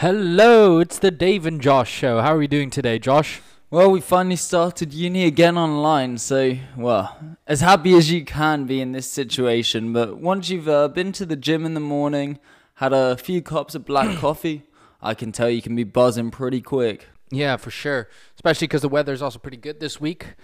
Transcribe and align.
Hello, 0.00 0.78
it's 0.78 0.96
the 0.96 1.10
Dave 1.10 1.44
and 1.44 1.60
Josh 1.60 1.90
show. 1.90 2.20
How 2.20 2.36
are 2.36 2.38
we 2.38 2.46
doing 2.46 2.70
today, 2.70 3.00
Josh? 3.00 3.40
Well, 3.68 3.90
we 3.90 4.00
finally 4.00 4.36
started 4.36 4.94
uni 4.94 5.24
again 5.24 5.58
online, 5.58 6.18
so, 6.18 6.56
well, 6.76 7.18
as 7.48 7.62
happy 7.62 7.94
as 7.94 8.08
you 8.08 8.24
can 8.24 8.64
be 8.64 8.80
in 8.80 8.92
this 8.92 9.10
situation. 9.10 9.92
But 9.92 10.18
once 10.18 10.50
you've 10.50 10.68
uh, 10.68 10.86
been 10.86 11.10
to 11.14 11.26
the 11.26 11.34
gym 11.34 11.66
in 11.66 11.74
the 11.74 11.80
morning, 11.80 12.38
had 12.74 12.92
a 12.92 13.16
few 13.16 13.42
cups 13.42 13.74
of 13.74 13.84
black 13.84 14.16
coffee, 14.20 14.62
I 15.02 15.14
can 15.14 15.32
tell 15.32 15.50
you 15.50 15.60
can 15.60 15.74
be 15.74 15.82
buzzing 15.82 16.30
pretty 16.30 16.60
quick. 16.60 17.08
Yeah, 17.32 17.56
for 17.56 17.72
sure. 17.72 18.08
Especially 18.36 18.68
because 18.68 18.82
the 18.82 18.88
weather 18.88 19.12
is 19.12 19.20
also 19.20 19.40
pretty 19.40 19.56
good 19.56 19.80
this 19.80 20.00
week. 20.00 20.36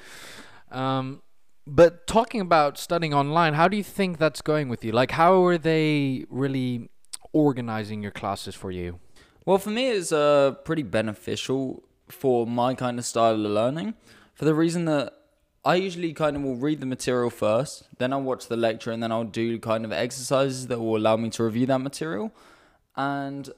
Um, 0.73 1.23
but 1.65 2.09
talking 2.09 2.41
about 2.41 2.77
studying 2.77 3.15
online, 3.15 3.55
how 3.55 3.69
do 3.69 3.77
you 3.77 3.85
think 3.85 4.19
that's 4.19 4.43
going 4.43 4.69
with 4.69 4.85
you? 4.85 4.91
Like, 4.91 5.13
how 5.13 5.45
are 5.45 5.59
they 5.59 6.25
really 6.29 6.89
organizing 7.33 8.03
your 8.03 8.11
classes 8.11 8.57
for 8.57 8.73
you? 8.73 8.99
Well, 9.47 9.59
for 9.59 9.71
me, 9.71 9.91
it's 9.91 10.11
uh, 10.11 10.53
pretty 10.65 10.83
beneficial 10.83 11.83
for 12.09 12.47
my 12.47 12.75
kind 12.75 12.99
of 12.99 13.05
style 13.05 13.35
of 13.35 13.41
learning 13.41 13.95
for 14.35 14.45
the 14.45 14.55
reason 14.55 14.85
that 14.87 15.13
I 15.65 15.77
usually 15.77 16.13
kind 16.13 16.37
of 16.37 16.43
will 16.43 16.57
read 16.57 16.81
the 16.81 16.87
material 16.87 17.31
first, 17.31 17.85
then 17.99 18.13
I'll 18.13 18.23
watch 18.23 18.49
the 18.49 18.57
lecture, 18.57 18.91
and 18.91 19.03
then 19.03 19.11
I'll 19.13 19.25
do 19.25 19.59
kind 19.59 19.85
of 19.85 19.93
exercises 19.93 20.67
that 20.67 20.79
will 20.79 20.97
allow 20.97 21.17
me 21.17 21.31
to 21.31 21.45
review 21.45 21.67
that 21.67 21.81
material. 21.81 22.33
And 22.97 23.49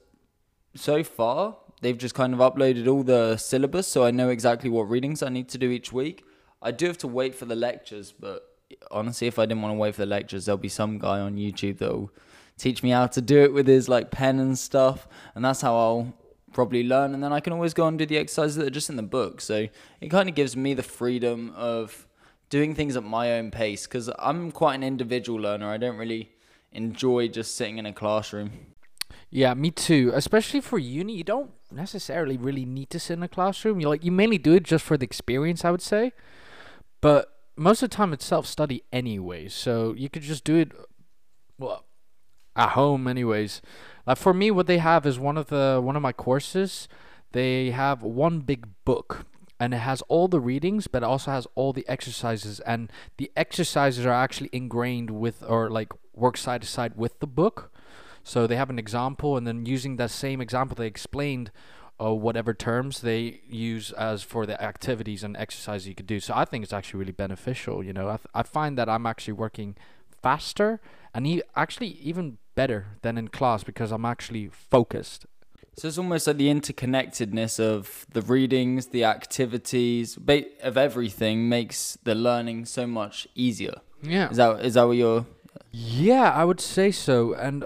so 0.75 1.03
far, 1.03 1.57
they've 1.81 1.99
just 1.99 2.15
kind 2.15 2.33
of 2.33 2.41
uploaded 2.41 2.87
all 2.87 3.03
the 3.03 3.37
syllabus, 3.37 3.89
so 3.89 4.05
I 4.05 4.11
know 4.13 4.29
exactly 4.29 4.71
what 4.71 4.89
readings 4.89 5.23
I 5.23 5.31
need 5.31 5.49
to 5.49 5.59
do 5.59 5.71
each 5.71 5.93
week. 5.93 6.25
I 6.63 6.71
do 6.71 6.87
have 6.87 6.99
to 6.99 7.09
wait 7.09 7.35
for 7.35 7.45
the 7.45 7.57
lectures, 7.57 8.13
but 8.13 8.43
honestly, 8.91 9.27
if 9.27 9.39
I 9.39 9.47
didn't 9.47 9.63
want 9.63 9.75
to 9.75 9.79
wait 9.79 9.95
for 9.95 10.03
the 10.03 10.07
lectures, 10.07 10.47
there'll 10.47 10.59
be 10.59 10.69
some 10.69 10.99
guy 10.99 11.21
on 11.21 11.37
YouTube 11.37 11.79
that'll 11.79 12.13
teach 12.59 12.83
me 12.83 12.91
how 12.91 13.07
to 13.07 13.21
do 13.21 13.43
it 13.43 13.53
with 13.53 13.67
his 13.67 13.89
like 13.89 14.11
pen 14.11 14.39
and 14.39 14.59
stuff, 14.59 15.09
and 15.35 15.45
that's 15.45 15.61
how 15.61 15.77
I'll 15.77 16.15
probably 16.53 16.83
learn. 16.83 17.15
And 17.15 17.23
then 17.23 17.33
I 17.33 17.41
can 17.41 17.53
always 17.53 17.75
go 17.75 17.87
and 17.87 17.99
do 17.99 18.07
the 18.07 18.19
exercises 18.19 18.57
that 18.57 18.67
are 18.67 18.71
just 18.71 18.91
in 18.91 18.97
the 18.97 19.03
book. 19.03 19.41
So 19.41 19.69
it 20.01 20.09
kind 20.09 20.29
of 20.29 20.35
gives 20.35 20.57
me 20.57 20.75
the 20.75 20.83
freedom 20.83 21.53
of 21.55 22.07
doing 22.49 22.75
things 22.75 22.97
at 22.97 23.05
my 23.05 23.33
own 23.33 23.51
pace 23.51 23.87
because 23.87 24.11
I'm 24.19 24.51
quite 24.53 24.77
an 24.77 24.83
individual 24.83 25.41
learner. 25.41 25.69
I 25.69 25.77
don't 25.77 25.97
really 25.97 26.31
enjoy 26.73 27.29
just 27.29 27.57
sitting 27.57 27.79
in 27.79 27.87
a 27.87 27.93
classroom. 27.93 28.51
Yeah, 29.31 29.55
me 29.55 29.71
too. 29.71 30.13
Especially 30.15 30.61
for 30.61 30.79
uni, 30.79 31.15
you 31.15 31.25
don't 31.25 31.51
necessarily 31.71 32.37
really 32.37 32.65
need 32.65 32.91
to 32.91 32.99
sit 33.01 33.15
in 33.15 33.23
a 33.23 33.29
classroom. 33.29 33.81
You 33.81 33.89
like 33.89 34.05
you 34.05 34.13
mainly 34.13 34.39
do 34.39 34.55
it 34.55 34.63
just 34.63 34.85
for 34.85 34.97
the 34.97 35.05
experience, 35.05 35.65
I 35.65 35.71
would 35.71 35.83
say. 35.83 36.13
But 37.01 37.33
most 37.57 37.83
of 37.83 37.91
the 37.91 37.97
time, 37.97 38.13
it's 38.13 38.25
self 38.25 38.47
study 38.47 38.83
anyway, 38.93 39.49
so 39.49 39.95
you 39.97 40.09
could 40.09 40.23
just 40.23 40.45
do 40.45 40.57
it. 40.57 40.73
Well, 41.59 41.86
at 42.57 42.71
home 42.71 43.07
anyways. 43.07 43.63
Like 44.07 44.19
for 44.19 44.35
me 44.35 44.51
what 44.51 44.67
they 44.67 44.79
have 44.79 45.07
is 45.07 45.19
one 45.19 45.37
of 45.37 45.49
the 45.49 45.81
one 45.83 45.97
of 45.97 46.03
my 46.03 46.13
courses, 46.13 46.89
they 47.33 47.71
have 47.71 48.03
one 48.03 48.41
big 48.41 48.67
book 48.85 49.27
and 49.59 49.75
it 49.75 49.79
has 49.79 50.03
all 50.03 50.29
the 50.29 50.41
readings 50.41 50.87
but 50.87 51.03
it 51.03 51.07
also 51.07 51.31
has 51.31 51.47
all 51.55 51.73
the 51.73 51.89
exercises 51.89 52.61
and 52.61 52.93
the 53.17 53.31
exercises 53.37 54.05
are 54.05 54.13
actually 54.13 54.51
ingrained 54.53 55.11
with 55.11 55.43
or 55.43 55.71
like 55.71 55.93
work 56.15 56.37
side 56.37 56.63
to 56.63 56.69
side 56.69 56.97
with 56.97 57.21
the 57.21 57.27
book. 57.27 57.73
So 58.23 58.47
they 58.47 58.57
have 58.57 58.71
an 58.71 58.79
example 58.79 59.37
and 59.37 59.47
then 59.47 59.67
using 59.67 59.97
that 59.97 60.11
same 60.11 60.41
example 60.41 60.75
they 60.75 60.87
explained 60.87 61.51
uh, 62.01 62.13
whatever 62.13 62.53
terms 62.53 63.01
they 63.01 63.41
use 63.49 63.91
as 63.93 64.23
for 64.23 64.45
the 64.47 64.63
activities 64.63 65.25
and 65.25 65.37
exercises 65.37 65.89
you 65.89 65.95
could 65.95 66.07
do. 66.07 66.21
So 66.21 66.35
I 66.35 66.45
think 66.45 66.63
it's 66.63 66.73
actually 66.73 67.01
really 67.01 67.13
beneficial. 67.13 67.83
You 67.83 67.93
know, 67.93 68.09
I, 68.09 68.17
th- 68.17 68.29
I 68.35 68.43
find 68.43 68.77
that 68.77 68.89
I'm 68.89 69.07
actually 69.07 69.33
working 69.35 69.77
faster 70.27 70.81
and 71.15 71.25
he 71.25 71.35
actually 71.55 71.93
even 72.11 72.39
better 72.57 72.81
than 73.03 73.17
in 73.17 73.29
class 73.29 73.63
because 73.63 73.93
I'm 73.93 74.05
actually 74.05 74.49
focused. 74.49 75.25
So 75.79 75.87
it's 75.89 75.99
almost 75.99 76.27
like 76.27 76.39
the 76.39 76.49
interconnectedness 76.49 77.61
of 77.61 78.07
the 78.17 78.23
readings, 78.23 78.89
the 78.89 79.05
activities, 79.05 80.19
of 80.69 80.77
everything 80.77 81.49
makes 81.49 81.99
the 82.03 82.15
learning 82.15 82.65
so 82.65 82.87
much 82.87 83.29
easier. 83.35 83.77
Yeah. 84.03 84.31
Is 84.31 84.39
that 84.39 84.65
is 84.65 84.75
that 84.75 84.85
what 84.89 84.97
you're? 85.03 85.27
Yeah, 85.71 86.29
I 86.41 86.45
would 86.49 86.61
say 86.61 86.91
so. 86.91 87.35
And 87.35 87.65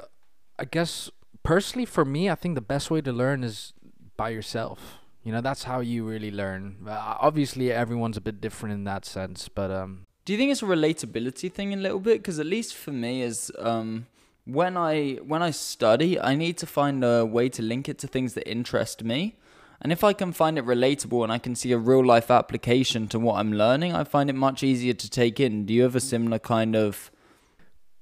I 0.58 0.64
guess 0.76 1.10
personally 1.42 1.86
for 1.86 2.04
me, 2.04 2.28
I 2.28 2.34
think 2.34 2.56
the 2.56 2.68
best 2.74 2.90
way 2.90 3.00
to 3.00 3.12
learn 3.12 3.42
is 3.42 3.72
by 4.16 4.28
yourself. 4.30 4.98
You 5.24 5.32
know, 5.32 5.40
that's 5.40 5.64
how 5.64 5.80
you 5.80 6.04
really 6.04 6.32
learn. 6.42 6.62
Uh, 6.86 7.16
obviously, 7.28 7.72
everyone's 7.72 8.16
a 8.16 8.24
bit 8.28 8.40
different 8.40 8.74
in 8.74 8.84
that 8.84 9.04
sense, 9.04 9.48
but 9.48 9.70
um. 9.70 10.06
Do 10.24 10.32
you 10.32 10.38
think 10.38 10.52
it's 10.52 10.62
a 10.62 10.66
relatability 10.66 11.52
thing 11.52 11.72
a 11.72 11.76
little 11.76 12.00
bit? 12.00 12.18
Because 12.18 12.38
at 12.38 12.46
least 12.46 12.74
for 12.74 12.92
me, 12.92 13.22
is 13.22 13.50
um 13.58 14.06
when 14.44 14.76
I 14.76 15.14
when 15.26 15.42
I 15.42 15.50
study, 15.50 16.20
I 16.20 16.34
need 16.34 16.58
to 16.58 16.66
find 16.66 17.04
a 17.04 17.24
way 17.24 17.48
to 17.50 17.62
link 17.62 17.88
it 17.88 17.98
to 17.98 18.06
things 18.06 18.34
that 18.34 18.48
interest 18.48 19.02
me. 19.02 19.36
And 19.82 19.92
if 19.92 20.04
I 20.04 20.12
can 20.12 20.32
find 20.32 20.58
it 20.58 20.66
relatable 20.66 21.22
and 21.22 21.32
I 21.32 21.38
can 21.38 21.54
see 21.54 21.72
a 21.72 21.78
real 21.78 22.04
life 22.04 22.30
application 22.30 23.08
to 23.08 23.18
what 23.18 23.36
I'm 23.36 23.52
learning, 23.52 23.94
I 23.94 24.04
find 24.04 24.28
it 24.28 24.34
much 24.34 24.62
easier 24.62 24.92
to 24.92 25.08
take 25.08 25.40
in. 25.40 25.64
Do 25.64 25.72
you 25.72 25.82
have 25.84 25.96
a 25.96 26.00
similar 26.00 26.38
kind 26.38 26.76
of 26.76 27.10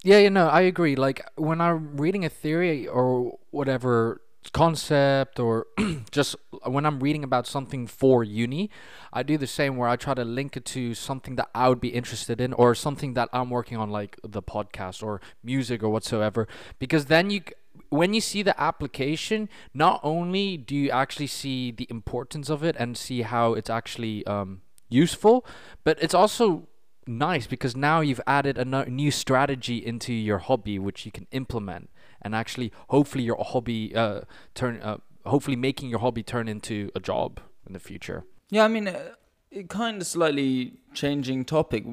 Yeah, 0.02 0.18
you 0.18 0.30
know, 0.30 0.48
I 0.48 0.62
agree. 0.62 0.96
Like 0.96 1.24
when 1.36 1.60
I'm 1.60 1.96
reading 1.96 2.24
a 2.24 2.28
theory 2.28 2.86
or 2.86 3.38
whatever 3.50 4.22
concept 4.52 5.38
or 5.38 5.66
just 6.10 6.36
when 6.64 6.86
I'm 6.86 7.00
reading 7.00 7.24
about 7.24 7.46
something 7.46 7.86
for 7.86 8.24
uni, 8.24 8.70
I 9.12 9.22
do 9.22 9.38
the 9.38 9.46
same 9.46 9.76
where 9.76 9.88
I 9.88 9.96
try 9.96 10.14
to 10.14 10.24
link 10.24 10.56
it 10.56 10.64
to 10.66 10.94
something 10.94 11.36
that 11.36 11.48
I 11.54 11.68
would 11.68 11.80
be 11.80 11.88
interested 11.88 12.40
in 12.40 12.52
or 12.52 12.74
something 12.74 13.14
that 13.14 13.28
I'm 13.32 13.50
working 13.50 13.76
on 13.76 13.90
like 13.90 14.18
the 14.22 14.42
podcast 14.42 15.02
or 15.02 15.20
music 15.42 15.82
or 15.82 15.88
whatsoever. 15.88 16.46
Because 16.78 17.06
then 17.06 17.30
you 17.30 17.42
when 17.90 18.12
you 18.12 18.20
see 18.20 18.42
the 18.42 18.60
application, 18.60 19.48
not 19.72 20.00
only 20.02 20.56
do 20.56 20.74
you 20.74 20.90
actually 20.90 21.26
see 21.26 21.70
the 21.70 21.86
importance 21.88 22.50
of 22.50 22.62
it 22.62 22.76
and 22.78 22.96
see 22.96 23.22
how 23.22 23.54
it's 23.54 23.70
actually 23.70 24.26
um, 24.26 24.60
useful, 24.88 25.46
but 25.84 25.96
it's 26.02 26.14
also 26.14 26.68
nice 27.06 27.46
because 27.46 27.74
now 27.74 28.00
you've 28.00 28.20
added 28.26 28.58
a 28.58 28.64
new 28.90 29.10
strategy 29.10 29.78
into 29.78 30.12
your 30.12 30.38
hobby 30.38 30.78
which 30.78 31.06
you 31.06 31.12
can 31.12 31.26
implement 31.30 31.88
and 32.22 32.34
actually 32.34 32.72
hopefully 32.88 33.24
your 33.24 33.36
hobby 33.42 33.94
uh, 33.94 34.22
turn 34.54 34.80
uh, 34.82 34.98
hopefully 35.26 35.56
making 35.56 35.88
your 35.90 36.00
hobby 36.00 36.22
turn 36.22 36.48
into 36.48 36.90
a 36.94 37.00
job 37.00 37.40
in 37.66 37.72
the 37.72 37.78
future. 37.78 38.24
Yeah, 38.50 38.64
I 38.64 38.68
mean, 38.68 38.88
uh, 38.88 39.10
it 39.50 39.68
kind 39.68 40.00
of 40.00 40.06
slightly 40.06 40.74
changing 40.94 41.44
topic. 41.44 41.84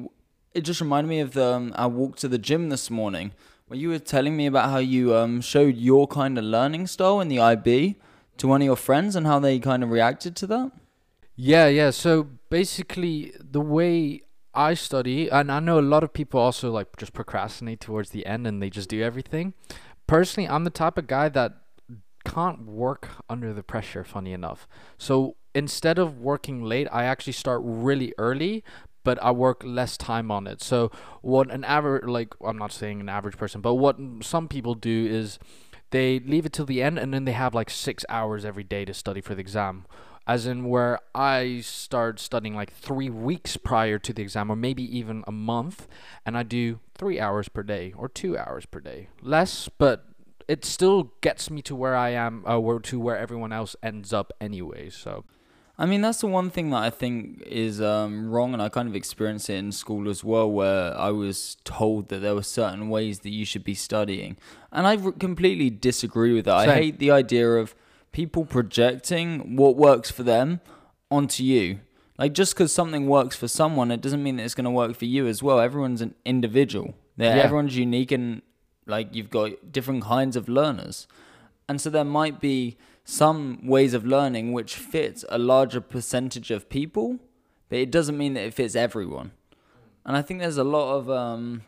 It 0.54 0.62
just 0.62 0.80
reminded 0.80 1.08
me 1.08 1.20
of 1.20 1.32
the 1.32 1.54
um, 1.54 1.72
our 1.76 1.88
walk 1.88 2.16
to 2.16 2.28
the 2.28 2.38
gym 2.38 2.70
this 2.70 2.90
morning, 2.90 3.32
where 3.68 3.78
you 3.78 3.90
were 3.90 3.98
telling 3.98 4.36
me 4.36 4.46
about 4.46 4.70
how 4.70 4.78
you 4.78 5.14
um, 5.14 5.40
showed 5.40 5.76
your 5.76 6.06
kind 6.06 6.38
of 6.38 6.44
learning 6.44 6.86
style 6.86 7.20
in 7.20 7.28
the 7.28 7.38
IB 7.38 7.96
to 8.38 8.48
one 8.48 8.62
of 8.62 8.66
your 8.66 8.76
friends 8.76 9.16
and 9.16 9.26
how 9.26 9.38
they 9.38 9.58
kind 9.58 9.82
of 9.82 9.90
reacted 9.90 10.34
to 10.36 10.46
that. 10.46 10.72
Yeah, 11.34 11.68
yeah. 11.68 11.90
So 11.90 12.28
basically, 12.48 13.34
the 13.38 13.60
way 13.60 14.22
I 14.54 14.72
study, 14.72 15.28
and 15.28 15.52
I 15.52 15.60
know 15.60 15.78
a 15.78 15.82
lot 15.82 16.02
of 16.02 16.14
people 16.14 16.40
also 16.40 16.70
like 16.70 16.96
just 16.96 17.12
procrastinate 17.12 17.80
towards 17.80 18.10
the 18.10 18.24
end 18.24 18.46
and 18.46 18.62
they 18.62 18.70
just 18.70 18.88
do 18.88 19.02
everything 19.02 19.52
personally, 20.06 20.48
I'm 20.48 20.64
the 20.64 20.70
type 20.70 20.98
of 20.98 21.06
guy 21.06 21.28
that 21.28 21.52
can't 22.24 22.66
work 22.66 23.08
under 23.28 23.52
the 23.52 23.62
pressure, 23.62 24.04
funny 24.04 24.32
enough. 24.32 24.66
So 24.98 25.36
instead 25.54 25.98
of 25.98 26.18
working 26.18 26.62
late, 26.62 26.88
I 26.92 27.04
actually 27.04 27.32
start 27.34 27.62
really 27.64 28.12
early, 28.18 28.64
but 29.04 29.22
I 29.22 29.30
work 29.30 29.62
less 29.64 29.96
time 29.96 30.30
on 30.30 30.46
it. 30.46 30.62
So 30.62 30.90
what 31.22 31.50
an 31.50 31.64
average, 31.64 32.04
like, 32.04 32.34
I'm 32.44 32.58
not 32.58 32.72
saying 32.72 33.00
an 33.00 33.08
average 33.08 33.36
person, 33.36 33.60
but 33.60 33.74
what 33.74 33.96
some 34.22 34.48
people 34.48 34.74
do 34.74 35.06
is 35.06 35.38
they 35.90 36.18
leave 36.18 36.46
it 36.46 36.52
till 36.52 36.66
the 36.66 36.82
end 36.82 36.98
and 36.98 37.14
then 37.14 37.24
they 37.24 37.32
have 37.32 37.54
like 37.54 37.70
six 37.70 38.04
hours 38.08 38.44
every 38.44 38.64
day 38.64 38.84
to 38.84 38.92
study 38.92 39.20
for 39.20 39.34
the 39.34 39.40
exam 39.40 39.86
as 40.26 40.46
in 40.46 40.68
where 40.68 40.98
I 41.14 41.60
start 41.60 42.18
studying 42.18 42.54
like 42.54 42.72
three 42.72 43.10
weeks 43.10 43.56
prior 43.56 43.98
to 44.00 44.12
the 44.12 44.22
exam, 44.22 44.50
or 44.50 44.56
maybe 44.56 44.82
even 44.98 45.22
a 45.26 45.32
month, 45.32 45.86
and 46.24 46.36
I 46.36 46.42
do 46.42 46.80
three 46.94 47.20
hours 47.20 47.48
per 47.48 47.62
day 47.62 47.94
or 47.96 48.08
two 48.08 48.36
hours 48.36 48.66
per 48.66 48.80
day. 48.80 49.08
Less, 49.22 49.68
but 49.68 50.06
it 50.48 50.64
still 50.64 51.12
gets 51.20 51.50
me 51.50 51.62
to 51.62 51.76
where 51.76 51.94
I 51.94 52.10
am, 52.10 52.44
uh, 52.46 52.58
or 52.58 52.80
to 52.80 52.98
where 52.98 53.16
everyone 53.16 53.52
else 53.52 53.76
ends 53.82 54.12
up 54.12 54.32
anyway. 54.40 54.90
So. 54.90 55.24
I 55.78 55.84
mean, 55.84 56.00
that's 56.00 56.22
the 56.22 56.26
one 56.26 56.48
thing 56.48 56.70
that 56.70 56.82
I 56.82 56.88
think 56.88 57.42
is 57.44 57.82
um, 57.82 58.30
wrong, 58.30 58.54
and 58.54 58.62
I 58.62 58.70
kind 58.70 58.88
of 58.88 58.96
experienced 58.96 59.50
it 59.50 59.56
in 59.56 59.72
school 59.72 60.08
as 60.08 60.24
well, 60.24 60.50
where 60.50 60.98
I 60.98 61.10
was 61.10 61.58
told 61.64 62.08
that 62.08 62.20
there 62.20 62.34
were 62.34 62.42
certain 62.42 62.88
ways 62.88 63.18
that 63.20 63.28
you 63.28 63.44
should 63.44 63.62
be 63.62 63.74
studying, 63.74 64.38
and 64.72 64.86
I 64.86 64.96
completely 64.96 65.68
disagree 65.68 66.32
with 66.32 66.46
that. 66.46 66.60
Same. 66.60 66.70
I 66.70 66.74
hate 66.76 66.98
the 66.98 67.10
idea 67.10 67.50
of 67.50 67.74
people 68.16 68.46
projecting 68.46 69.56
what 69.56 69.76
works 69.76 70.10
for 70.10 70.22
them 70.22 70.58
onto 71.10 71.44
you. 71.44 71.78
Like 72.16 72.32
just 72.32 72.54
because 72.54 72.72
something 72.72 73.06
works 73.06 73.36
for 73.36 73.46
someone, 73.46 73.90
it 73.90 74.00
doesn't 74.00 74.22
mean 74.22 74.36
that 74.36 74.44
it's 74.44 74.54
going 74.54 74.64
to 74.64 74.70
work 74.70 74.96
for 74.96 75.04
you 75.04 75.26
as 75.26 75.42
well. 75.42 75.60
Everyone's 75.60 76.00
an 76.00 76.14
individual. 76.24 76.94
Yeah. 77.18 77.26
Everyone's 77.44 77.76
unique 77.76 78.10
and 78.10 78.40
like 78.86 79.14
you've 79.14 79.28
got 79.28 79.70
different 79.70 80.02
kinds 80.04 80.34
of 80.34 80.48
learners. 80.48 81.06
And 81.68 81.78
so 81.78 81.90
there 81.90 82.06
might 82.06 82.40
be 82.40 82.78
some 83.04 83.60
ways 83.66 83.92
of 83.92 84.06
learning 84.06 84.54
which 84.54 84.76
fits 84.76 85.22
a 85.28 85.36
larger 85.36 85.82
percentage 85.82 86.50
of 86.50 86.70
people, 86.70 87.18
but 87.68 87.80
it 87.80 87.90
doesn't 87.90 88.16
mean 88.16 88.32
that 88.32 88.44
it 88.44 88.54
fits 88.54 88.74
everyone. 88.74 89.32
And 90.06 90.16
I 90.16 90.22
think 90.22 90.40
there's 90.40 90.56
a 90.56 90.64
lot 90.64 90.96
of 90.96 91.10
um, 91.10 91.64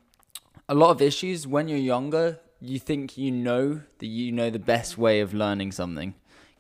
a 0.66 0.74
lot 0.74 0.92
of 0.92 1.02
issues 1.02 1.46
when 1.46 1.68
you're 1.68 1.76
younger. 1.76 2.40
You 2.58 2.78
think 2.78 3.18
you 3.18 3.30
know 3.30 3.82
that 3.98 4.06
you 4.06 4.32
know 4.32 4.48
the 4.48 4.58
best 4.58 4.96
way 4.96 5.20
of 5.20 5.34
learning 5.34 5.72
something, 5.72 6.14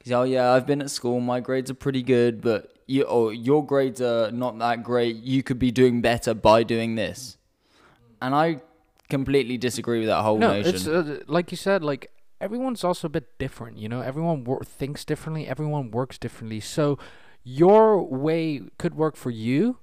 He's 0.08 0.14
oh 0.14 0.22
yeah, 0.22 0.52
I've 0.52 0.66
been 0.66 0.80
at 0.80 0.90
school. 0.90 1.20
My 1.20 1.40
grades 1.40 1.70
are 1.70 1.74
pretty 1.74 2.02
good, 2.02 2.40
but 2.40 2.72
you 2.86 3.02
or 3.02 3.30
your 3.30 3.64
grades 3.64 4.00
are 4.00 4.30
not 4.30 4.58
that 4.58 4.82
great. 4.82 5.16
You 5.16 5.42
could 5.42 5.58
be 5.58 5.70
doing 5.70 6.00
better 6.00 6.32
by 6.32 6.62
doing 6.62 6.94
this. 6.94 7.36
And 8.22 8.34
I 8.34 8.62
completely 9.10 9.58
disagree 9.58 9.98
with 9.98 10.08
that 10.08 10.22
whole 10.22 10.38
no, 10.38 10.54
notion. 10.54 10.74
it's 10.74 10.88
uh, 10.88 11.20
like 11.26 11.50
you 11.50 11.58
said, 11.58 11.84
like 11.84 12.10
everyone's 12.40 12.84
also 12.84 13.06
a 13.06 13.10
bit 13.10 13.38
different. 13.38 13.76
You 13.76 13.90
know, 13.90 14.00
everyone 14.00 14.44
wor- 14.44 14.64
thinks 14.64 15.04
differently. 15.04 15.46
Everyone 15.46 15.90
works 15.90 16.16
differently. 16.16 16.60
So 16.60 16.98
your 17.44 18.02
way 18.02 18.62
could 18.78 18.94
work 18.94 19.14
for 19.14 19.30
you, 19.30 19.76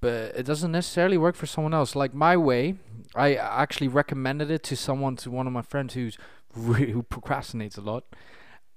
but 0.00 0.36
it 0.36 0.44
doesn't 0.44 0.70
necessarily 0.70 1.18
work 1.18 1.34
for 1.34 1.46
someone 1.46 1.74
else. 1.74 1.96
Like 1.96 2.14
my 2.14 2.36
way, 2.36 2.76
I 3.16 3.34
actually 3.34 3.88
recommended 3.88 4.52
it 4.52 4.62
to 4.64 4.76
someone, 4.76 5.16
to 5.16 5.32
one 5.32 5.48
of 5.48 5.52
my 5.52 5.62
friends 5.62 5.94
who's 5.94 6.16
re- 6.54 6.90
who 6.92 7.02
procrastinates 7.02 7.76
a 7.76 7.80
lot, 7.80 8.04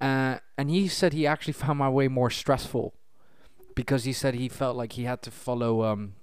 uh, 0.01 0.37
and 0.57 0.69
he 0.69 0.87
said 0.87 1.13
he 1.13 1.25
actually 1.27 1.53
found 1.63 1.79
my 1.79 1.89
way 1.89 2.07
more 2.07 2.29
stressful 2.29 2.93
because 3.75 4.03
he 4.05 4.13
said 4.13 4.35
he 4.35 4.49
felt 4.49 4.75
like 4.75 4.93
he 4.93 5.03
had 5.03 5.21
to 5.23 5.31
follow 5.31 5.83
um, 5.83 6.13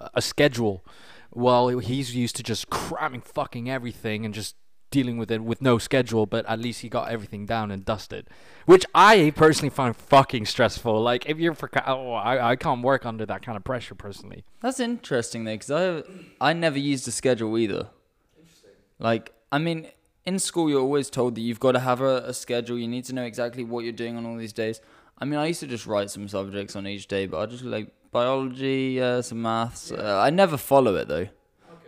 a- 0.00 0.10
a 0.14 0.22
schedule 0.22 0.84
while 1.30 1.68
he's 1.68 2.14
used 2.14 2.36
to 2.36 2.42
just 2.42 2.70
cramming 2.70 3.20
fucking 3.20 3.68
everything 3.70 4.24
and 4.24 4.32
just 4.34 4.56
dealing 4.90 5.18
with 5.18 5.30
it 5.30 5.44
with 5.44 5.60
no 5.60 5.76
schedule, 5.76 6.24
but 6.24 6.46
at 6.46 6.58
least 6.58 6.80
he 6.80 6.88
got 6.88 7.10
everything 7.10 7.44
down 7.44 7.70
and 7.70 7.84
dusted, 7.84 8.26
which 8.64 8.86
I 8.94 9.34
personally 9.36 9.68
find 9.68 9.94
fucking 9.94 10.46
stressful. 10.46 11.02
Like 11.02 11.26
if 11.28 11.38
you're, 11.38 11.54
proca- 11.54 11.84
oh, 11.86 12.12
I 12.12 12.52
I 12.52 12.56
can't 12.56 12.80
work 12.82 13.04
under 13.04 13.26
that 13.26 13.42
kind 13.42 13.56
of 13.56 13.64
pressure 13.64 13.94
personally. 13.94 14.44
That's 14.62 14.80
interesting 14.80 15.44
though, 15.44 15.54
because 15.58 15.70
I 16.40 16.48
I 16.50 16.52
never 16.54 16.78
used 16.78 17.06
a 17.06 17.10
schedule 17.10 17.58
either. 17.58 17.88
Interesting. 18.40 18.70
Like 18.98 19.34
I 19.52 19.58
mean, 19.58 19.88
in 20.28 20.38
school 20.38 20.68
you're 20.68 20.86
always 20.88 21.08
told 21.08 21.34
that 21.34 21.40
you've 21.40 21.58
got 21.58 21.72
to 21.72 21.80
have 21.80 22.02
a, 22.02 22.16
a 22.32 22.34
schedule. 22.34 22.78
You 22.78 22.86
need 22.86 23.06
to 23.06 23.14
know 23.14 23.24
exactly 23.24 23.64
what 23.64 23.84
you're 23.84 24.00
doing 24.04 24.14
on 24.18 24.26
all 24.26 24.36
these 24.36 24.52
days. 24.52 24.80
I 25.18 25.24
mean, 25.24 25.38
I 25.40 25.46
used 25.46 25.60
to 25.60 25.66
just 25.66 25.86
write 25.86 26.10
some 26.10 26.28
subjects 26.28 26.76
on 26.76 26.86
each 26.86 27.06
day, 27.08 27.24
but 27.26 27.38
I 27.40 27.46
just 27.46 27.64
like 27.64 27.88
biology, 28.12 29.00
uh, 29.00 29.22
some 29.22 29.40
maths. 29.40 29.90
Uh, 29.90 30.20
I 30.22 30.28
never 30.28 30.58
follow 30.58 30.94
it 30.96 31.08
though. 31.08 31.28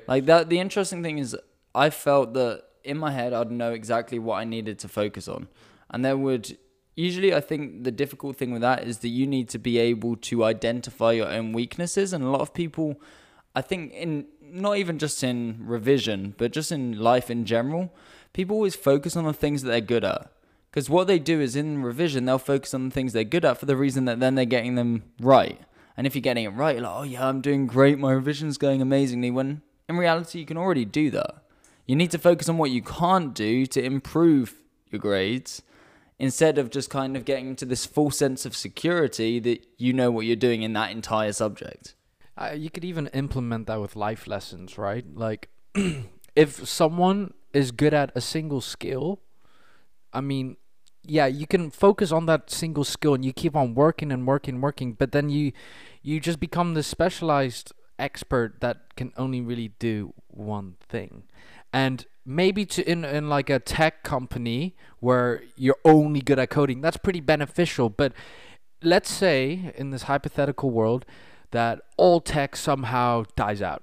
Like 0.08 0.24
that. 0.24 0.48
The 0.48 0.58
interesting 0.58 1.02
thing 1.02 1.18
is, 1.18 1.36
I 1.74 1.90
felt 1.90 2.32
that 2.32 2.64
in 2.82 2.96
my 2.96 3.12
head 3.12 3.34
I'd 3.34 3.50
know 3.50 3.72
exactly 3.72 4.18
what 4.18 4.36
I 4.36 4.44
needed 4.44 4.78
to 4.80 4.88
focus 4.88 5.28
on, 5.28 5.48
and 5.90 6.02
there 6.02 6.16
would 6.16 6.56
usually 6.96 7.34
I 7.34 7.40
think 7.40 7.84
the 7.84 7.92
difficult 7.92 8.36
thing 8.36 8.52
with 8.52 8.62
that 8.62 8.84
is 8.84 8.98
that 9.00 9.08
you 9.08 9.26
need 9.26 9.48
to 9.50 9.58
be 9.58 9.78
able 9.78 10.16
to 10.30 10.44
identify 10.44 11.12
your 11.12 11.28
own 11.28 11.52
weaknesses, 11.52 12.14
and 12.14 12.24
a 12.24 12.30
lot 12.30 12.40
of 12.40 12.54
people, 12.54 13.00
I 13.54 13.60
think 13.60 13.92
in 13.92 14.26
not 14.42 14.78
even 14.78 14.98
just 14.98 15.22
in 15.22 15.58
revision, 15.60 16.34
but 16.38 16.52
just 16.52 16.72
in 16.72 16.98
life 16.98 17.30
in 17.30 17.44
general, 17.44 17.92
people 18.32 18.56
always 18.56 18.76
focus 18.76 19.16
on 19.16 19.24
the 19.24 19.32
things 19.32 19.62
that 19.62 19.68
they're 19.68 19.80
good 19.80 20.04
at. 20.04 20.30
Because 20.70 20.88
what 20.88 21.08
they 21.08 21.18
do 21.18 21.40
is 21.40 21.56
in 21.56 21.82
revision, 21.82 22.24
they'll 22.24 22.38
focus 22.38 22.74
on 22.74 22.88
the 22.88 22.94
things 22.94 23.12
they're 23.12 23.24
good 23.24 23.44
at 23.44 23.58
for 23.58 23.66
the 23.66 23.76
reason 23.76 24.04
that 24.04 24.20
then 24.20 24.36
they're 24.36 24.44
getting 24.44 24.76
them 24.76 25.02
right. 25.20 25.60
And 25.96 26.06
if 26.06 26.14
you're 26.14 26.22
getting 26.22 26.44
it 26.44 26.50
right, 26.50 26.80
like, 26.80 26.92
oh 26.94 27.02
yeah, 27.02 27.26
I'm 27.26 27.40
doing 27.40 27.66
great, 27.66 27.98
my 27.98 28.12
revision's 28.12 28.56
going 28.56 28.80
amazingly. 28.80 29.30
When 29.30 29.62
in 29.88 29.96
reality, 29.96 30.38
you 30.38 30.46
can 30.46 30.56
already 30.56 30.84
do 30.84 31.10
that. 31.10 31.42
You 31.86 31.96
need 31.96 32.12
to 32.12 32.18
focus 32.18 32.48
on 32.48 32.56
what 32.56 32.70
you 32.70 32.82
can't 32.82 33.34
do 33.34 33.66
to 33.66 33.82
improve 33.82 34.54
your 34.90 35.00
grades 35.00 35.62
instead 36.20 36.58
of 36.58 36.70
just 36.70 36.90
kind 36.90 37.16
of 37.16 37.24
getting 37.24 37.48
into 37.48 37.64
this 37.64 37.86
full 37.86 38.10
sense 38.10 38.46
of 38.46 38.54
security 38.54 39.40
that 39.40 39.66
you 39.78 39.92
know 39.92 40.10
what 40.10 40.26
you're 40.26 40.36
doing 40.36 40.62
in 40.62 40.72
that 40.74 40.92
entire 40.92 41.32
subject. 41.32 41.94
Uh, 42.36 42.52
you 42.54 42.70
could 42.70 42.84
even 42.84 43.08
implement 43.08 43.66
that 43.66 43.80
with 43.80 43.96
life 43.96 44.26
lessons, 44.26 44.78
right? 44.78 45.04
Like, 45.14 45.48
if 46.36 46.68
someone 46.68 47.34
is 47.52 47.70
good 47.70 47.94
at 47.94 48.12
a 48.14 48.20
single 48.20 48.60
skill, 48.60 49.20
I 50.12 50.20
mean, 50.20 50.56
yeah, 51.02 51.26
you 51.26 51.46
can 51.46 51.70
focus 51.70 52.12
on 52.12 52.26
that 52.26 52.50
single 52.50 52.84
skill 52.84 53.14
and 53.14 53.24
you 53.24 53.32
keep 53.32 53.56
on 53.56 53.74
working 53.74 54.12
and 54.12 54.26
working, 54.26 54.60
working, 54.60 54.92
but 54.92 55.12
then 55.12 55.30
you 55.30 55.52
you 56.02 56.20
just 56.20 56.40
become 56.40 56.74
the 56.74 56.82
specialized 56.82 57.72
expert 57.98 58.60
that 58.60 58.96
can 58.96 59.12
only 59.16 59.40
really 59.40 59.68
do 59.78 60.14
one 60.28 60.76
thing. 60.88 61.24
And 61.72 62.06
maybe 62.24 62.66
to 62.66 62.90
in, 62.90 63.04
in 63.04 63.28
like 63.28 63.50
a 63.50 63.58
tech 63.58 64.02
company 64.02 64.76
where 65.00 65.42
you're 65.56 65.78
only 65.84 66.20
good 66.20 66.38
at 66.38 66.50
coding, 66.50 66.80
that's 66.80 66.96
pretty 66.96 67.20
beneficial. 67.20 67.88
But 67.88 68.12
let's 68.82 69.10
say 69.10 69.72
in 69.76 69.90
this 69.90 70.04
hypothetical 70.04 70.70
world 70.70 71.04
that 71.50 71.80
all 71.96 72.20
tech 72.20 72.56
somehow 72.56 73.24
dies 73.36 73.62
out. 73.62 73.82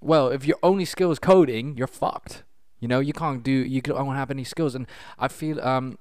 Well, 0.00 0.28
if 0.28 0.46
your 0.46 0.58
only 0.62 0.84
skill 0.84 1.10
is 1.10 1.18
coding, 1.18 1.76
you're 1.76 1.86
fucked. 1.86 2.44
You 2.80 2.88
know, 2.88 3.00
you 3.00 3.12
can't 3.12 3.42
do 3.42 3.50
you 3.50 3.80
don't 3.80 4.14
have 4.14 4.30
any 4.30 4.44
skills 4.44 4.74
and 4.74 4.86
I 5.18 5.28
feel 5.28 5.60
um 5.60 5.98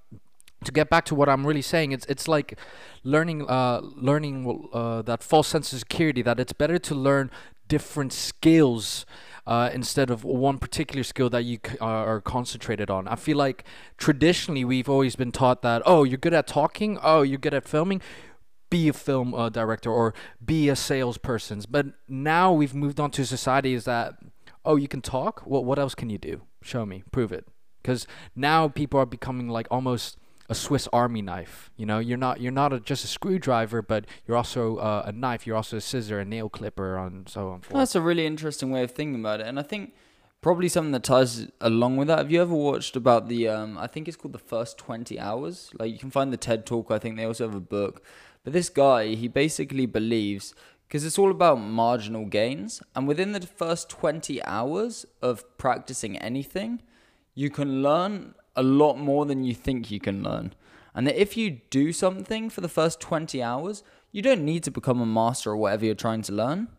to 0.64 0.72
get 0.72 0.90
back 0.90 1.06
to 1.06 1.16
what 1.16 1.30
I'm 1.30 1.46
really 1.46 1.62
saying, 1.62 1.92
it's 1.92 2.06
it's 2.06 2.28
like 2.28 2.58
learning 3.04 3.48
uh 3.50 3.82
learning 3.82 4.70
uh 4.74 5.02
that 5.04 5.24
false 5.24 5.48
sense 5.48 5.74
of 5.74 5.80
security 5.80 6.22
that 6.22 6.40
it's 6.40 6.54
better 6.54 6.78
to 6.80 6.96
learn 6.96 7.32
different 7.68 8.14
skills 8.14 9.06
uh, 9.46 9.70
instead 9.74 10.10
of 10.10 10.24
one 10.24 10.58
particular 10.58 11.04
skill 11.04 11.30
that 11.30 11.44
you 11.44 11.58
c- 11.66 11.78
are 11.80 12.06
are 12.16 12.22
concentrated 12.22 12.90
on. 12.90 13.08
I 13.08 13.16
feel 13.16 13.38
like 13.38 13.64
traditionally 13.98 14.66
we've 14.66 14.90
always 14.90 15.16
been 15.16 15.32
taught 15.32 15.62
that 15.62 15.82
oh 15.86 16.04
you're 16.04 16.18
good 16.18 16.34
at 16.34 16.48
talking, 16.48 17.00
oh 17.02 17.22
you're 17.22 17.38
good 17.38 17.54
at 17.54 17.68
filming, 17.68 18.02
be 18.70 18.88
a 18.88 18.94
film 18.94 19.34
uh, 19.34 19.50
director 19.50 19.92
or 19.92 20.14
be 20.44 20.70
a 20.70 20.76
salesperson. 20.76 21.62
But 21.70 21.88
now 22.08 22.52
we've 22.52 22.76
moved 22.76 23.00
on 23.00 23.12
to 23.12 23.26
society 23.26 23.74
is 23.74 23.86
that 23.86 24.16
oh 24.66 24.76
you 24.76 24.88
can 24.88 25.02
talk, 25.02 25.44
well 25.46 25.64
what 25.64 25.80
else 25.80 25.96
can 25.96 26.10
you 26.10 26.18
do? 26.18 26.42
Show 26.62 26.86
me, 26.86 27.04
prove 27.12 27.32
it. 27.32 27.48
Because 27.82 28.06
now 28.36 28.68
people 28.68 29.00
are 29.00 29.06
becoming 29.06 29.48
like 29.48 29.68
almost 29.72 30.18
a 30.50 30.56
Swiss 30.56 30.88
Army 30.94 31.22
knife. 31.22 31.72
You 31.78 31.86
know, 31.86 32.00
you're 32.00 32.18
not 32.18 32.42
you're 32.42 32.52
not 32.52 32.74
a, 32.74 32.80
just 32.80 33.04
a 33.04 33.08
screwdriver, 33.08 33.82
but 33.82 34.06
you're 34.26 34.38
also 34.38 34.78
uh, 34.78 35.04
a 35.06 35.12
knife. 35.12 35.46
You're 35.46 35.56
also 35.56 35.78
a 35.78 35.82
scissor, 35.82 36.20
a 36.20 36.26
nail 36.26 36.50
clipper, 36.50 36.98
and 36.98 37.28
so 37.28 37.50
on. 37.50 37.62
Well, 37.70 37.80
that's 37.80 37.96
a 37.96 38.02
really 38.02 38.26
interesting 38.26 38.72
way 38.72 38.84
of 38.84 38.92
thinking 38.92 39.20
about 39.20 39.42
it, 39.42 39.48
and 39.48 39.60
I 39.60 39.64
think 39.64 39.94
probably 40.42 40.70
something 40.70 40.92
that 40.92 41.04
ties 41.04 41.48
along 41.60 41.98
with 41.98 42.08
that. 42.08 42.20
Have 42.20 42.32
you 42.32 42.42
ever 42.42 42.56
watched 42.56 42.96
about 42.96 43.28
the? 43.28 43.48
Um, 43.48 43.78
I 43.78 43.88
think 43.88 44.08
it's 44.08 44.18
called 44.18 44.34
the 44.34 44.40
first 44.40 44.78
twenty 44.78 45.20
hours. 45.20 45.72
Like 45.78 45.92
you 45.92 46.00
can 46.00 46.12
find 46.12 46.32
the 46.32 46.38
TED 46.38 46.66
Talk. 46.66 46.92
I 46.92 47.00
think 47.00 47.18
they 47.18 47.26
also 47.26 47.46
have 47.46 47.56
a 47.56 47.60
book. 47.60 48.04
But 48.48 48.54
this 48.54 48.70
guy, 48.70 49.08
he 49.08 49.28
basically 49.28 49.86
believes 49.86 50.56
because 50.88 51.04
it's 51.04 51.20
all 51.20 51.32
about 51.32 51.60
marginal 51.60 52.24
gains, 52.24 52.82
and 52.96 53.06
within 53.06 53.34
the 53.34 53.42
first 53.42 53.90
twenty 53.90 54.42
hours 54.42 55.06
of 55.22 55.44
practicing 55.58 56.18
anything, 56.18 56.82
you 57.36 57.50
can 57.50 57.84
learn 57.84 58.36
a 58.56 58.64
lot 58.64 58.98
more 58.98 59.26
than 59.26 59.44
you 59.44 59.54
think 59.54 59.92
you 59.92 60.00
can 60.00 60.24
learn. 60.24 60.54
And 60.96 61.06
that 61.06 61.22
if 61.22 61.36
you 61.36 61.60
do 61.70 61.92
something 61.92 62.50
for 62.50 62.62
the 62.62 62.70
first 62.70 63.02
20 63.02 63.44
hours, 63.44 63.84
you 64.14 64.22
don't 64.22 64.46
need 64.46 64.64
to 64.64 64.72
become 64.72 65.02
a 65.02 65.06
master 65.06 65.52
or 65.52 65.58
whatever 65.58 65.84
you're 65.84 65.94
trying 65.94 66.22
to 66.22 66.32
learn, 66.32 66.70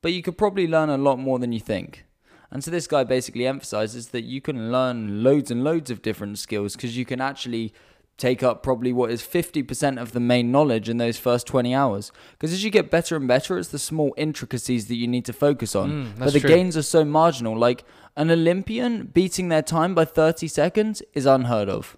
but 0.00 0.12
you 0.12 0.22
could 0.22 0.38
probably 0.38 0.68
learn 0.68 0.90
a 0.90 0.96
lot 0.96 1.18
more 1.18 1.40
than 1.40 1.50
you 1.50 1.58
think. 1.58 2.04
And 2.52 2.62
so 2.62 2.70
this 2.70 2.86
guy 2.86 3.02
basically 3.02 3.48
emphasizes 3.48 4.10
that 4.10 4.22
you 4.22 4.40
can 4.40 4.70
learn 4.70 5.24
loads 5.24 5.50
and 5.50 5.64
loads 5.64 5.90
of 5.90 6.02
different 6.02 6.38
skills 6.38 6.76
because 6.76 6.96
you 6.96 7.04
can 7.04 7.20
actually 7.20 7.74
take 8.16 8.42
up 8.42 8.62
probably 8.62 8.92
what 8.92 9.10
is 9.10 9.22
50% 9.22 10.00
of 10.00 10.12
the 10.12 10.20
main 10.20 10.52
knowledge 10.52 10.88
in 10.88 10.98
those 10.98 11.18
first 11.18 11.46
20 11.46 11.74
hours. 11.74 12.12
Because 12.32 12.52
as 12.52 12.62
you 12.62 12.70
get 12.70 12.90
better 12.90 13.16
and 13.16 13.26
better, 13.26 13.58
it's 13.58 13.68
the 13.68 13.78
small 13.78 14.14
intricacies 14.16 14.86
that 14.86 14.94
you 14.94 15.08
need 15.08 15.24
to 15.24 15.32
focus 15.32 15.74
on. 15.74 15.90
Mm, 15.90 16.18
but 16.18 16.32
the 16.32 16.40
true. 16.40 16.48
gains 16.48 16.76
are 16.76 16.82
so 16.82 17.04
marginal. 17.04 17.56
Like 17.58 17.84
an 18.16 18.30
Olympian 18.30 19.06
beating 19.06 19.48
their 19.48 19.62
time 19.62 19.94
by 19.94 20.04
30 20.04 20.46
seconds 20.46 21.02
is 21.12 21.26
unheard 21.26 21.68
of. 21.68 21.96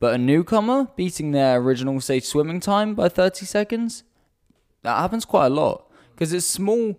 But 0.00 0.14
a 0.14 0.18
newcomer 0.18 0.88
beating 0.96 1.32
their 1.32 1.60
original, 1.60 2.00
say, 2.00 2.20
swimming 2.20 2.60
time 2.60 2.94
by 2.94 3.08
30 3.08 3.44
seconds, 3.44 4.04
that 4.82 4.96
happens 4.96 5.24
quite 5.24 5.46
a 5.46 5.50
lot. 5.50 5.90
Because 6.14 6.32
it's 6.32 6.46
small, 6.46 6.98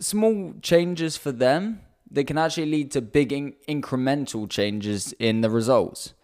small 0.00 0.54
changes 0.60 1.16
for 1.16 1.32
them 1.32 1.80
that 2.10 2.24
can 2.24 2.36
actually 2.36 2.66
lead 2.66 2.90
to 2.90 3.00
big 3.00 3.32
in- 3.32 3.54
incremental 3.68 4.50
changes 4.50 5.14
in 5.18 5.40
the 5.40 5.48
results. 5.48 6.14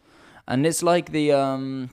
And 0.48 0.66
it's 0.66 0.82
like 0.82 1.12
the 1.12 1.30
um 1.30 1.90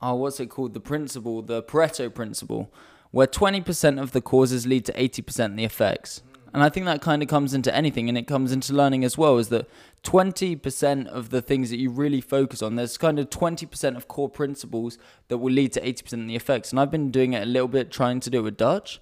oh 0.00 0.14
what's 0.14 0.40
it 0.40 0.46
called? 0.46 0.72
The 0.72 0.80
principle, 0.80 1.42
the 1.42 1.62
Pareto 1.62 2.14
principle, 2.14 2.72
where 3.10 3.26
twenty 3.26 3.60
percent 3.60 3.98
of 3.98 4.12
the 4.12 4.22
causes 4.22 4.66
lead 4.66 4.84
to 4.86 4.92
eighty 5.02 5.20
percent 5.20 5.52
of 5.52 5.56
the 5.58 5.64
effects. 5.64 6.22
And 6.54 6.62
I 6.62 6.68
think 6.68 6.84
that 6.84 7.00
kind 7.00 7.22
of 7.22 7.28
comes 7.28 7.54
into 7.54 7.74
anything 7.74 8.10
and 8.10 8.18
it 8.18 8.26
comes 8.26 8.52
into 8.52 8.74
learning 8.74 9.04
as 9.04 9.16
well, 9.16 9.38
is 9.38 9.48
that 9.48 9.68
twenty 10.02 10.54
percent 10.54 11.08
of 11.08 11.30
the 11.30 11.42
things 11.42 11.70
that 11.70 11.78
you 11.78 11.90
really 11.90 12.20
focus 12.20 12.62
on, 12.62 12.76
there's 12.76 12.96
kind 12.98 13.18
of 13.18 13.30
twenty 13.30 13.66
percent 13.66 13.96
of 13.96 14.06
core 14.06 14.28
principles 14.28 14.98
that 15.28 15.38
will 15.38 15.52
lead 15.52 15.72
to 15.72 15.86
eighty 15.86 16.02
percent 16.02 16.22
of 16.22 16.28
the 16.28 16.36
effects. 16.36 16.70
And 16.70 16.78
I've 16.78 16.90
been 16.90 17.10
doing 17.10 17.32
it 17.32 17.42
a 17.42 17.46
little 17.46 17.68
bit 17.68 17.90
trying 17.90 18.20
to 18.20 18.30
do 18.30 18.38
it 18.38 18.42
with 18.42 18.56
Dutch. 18.56 19.00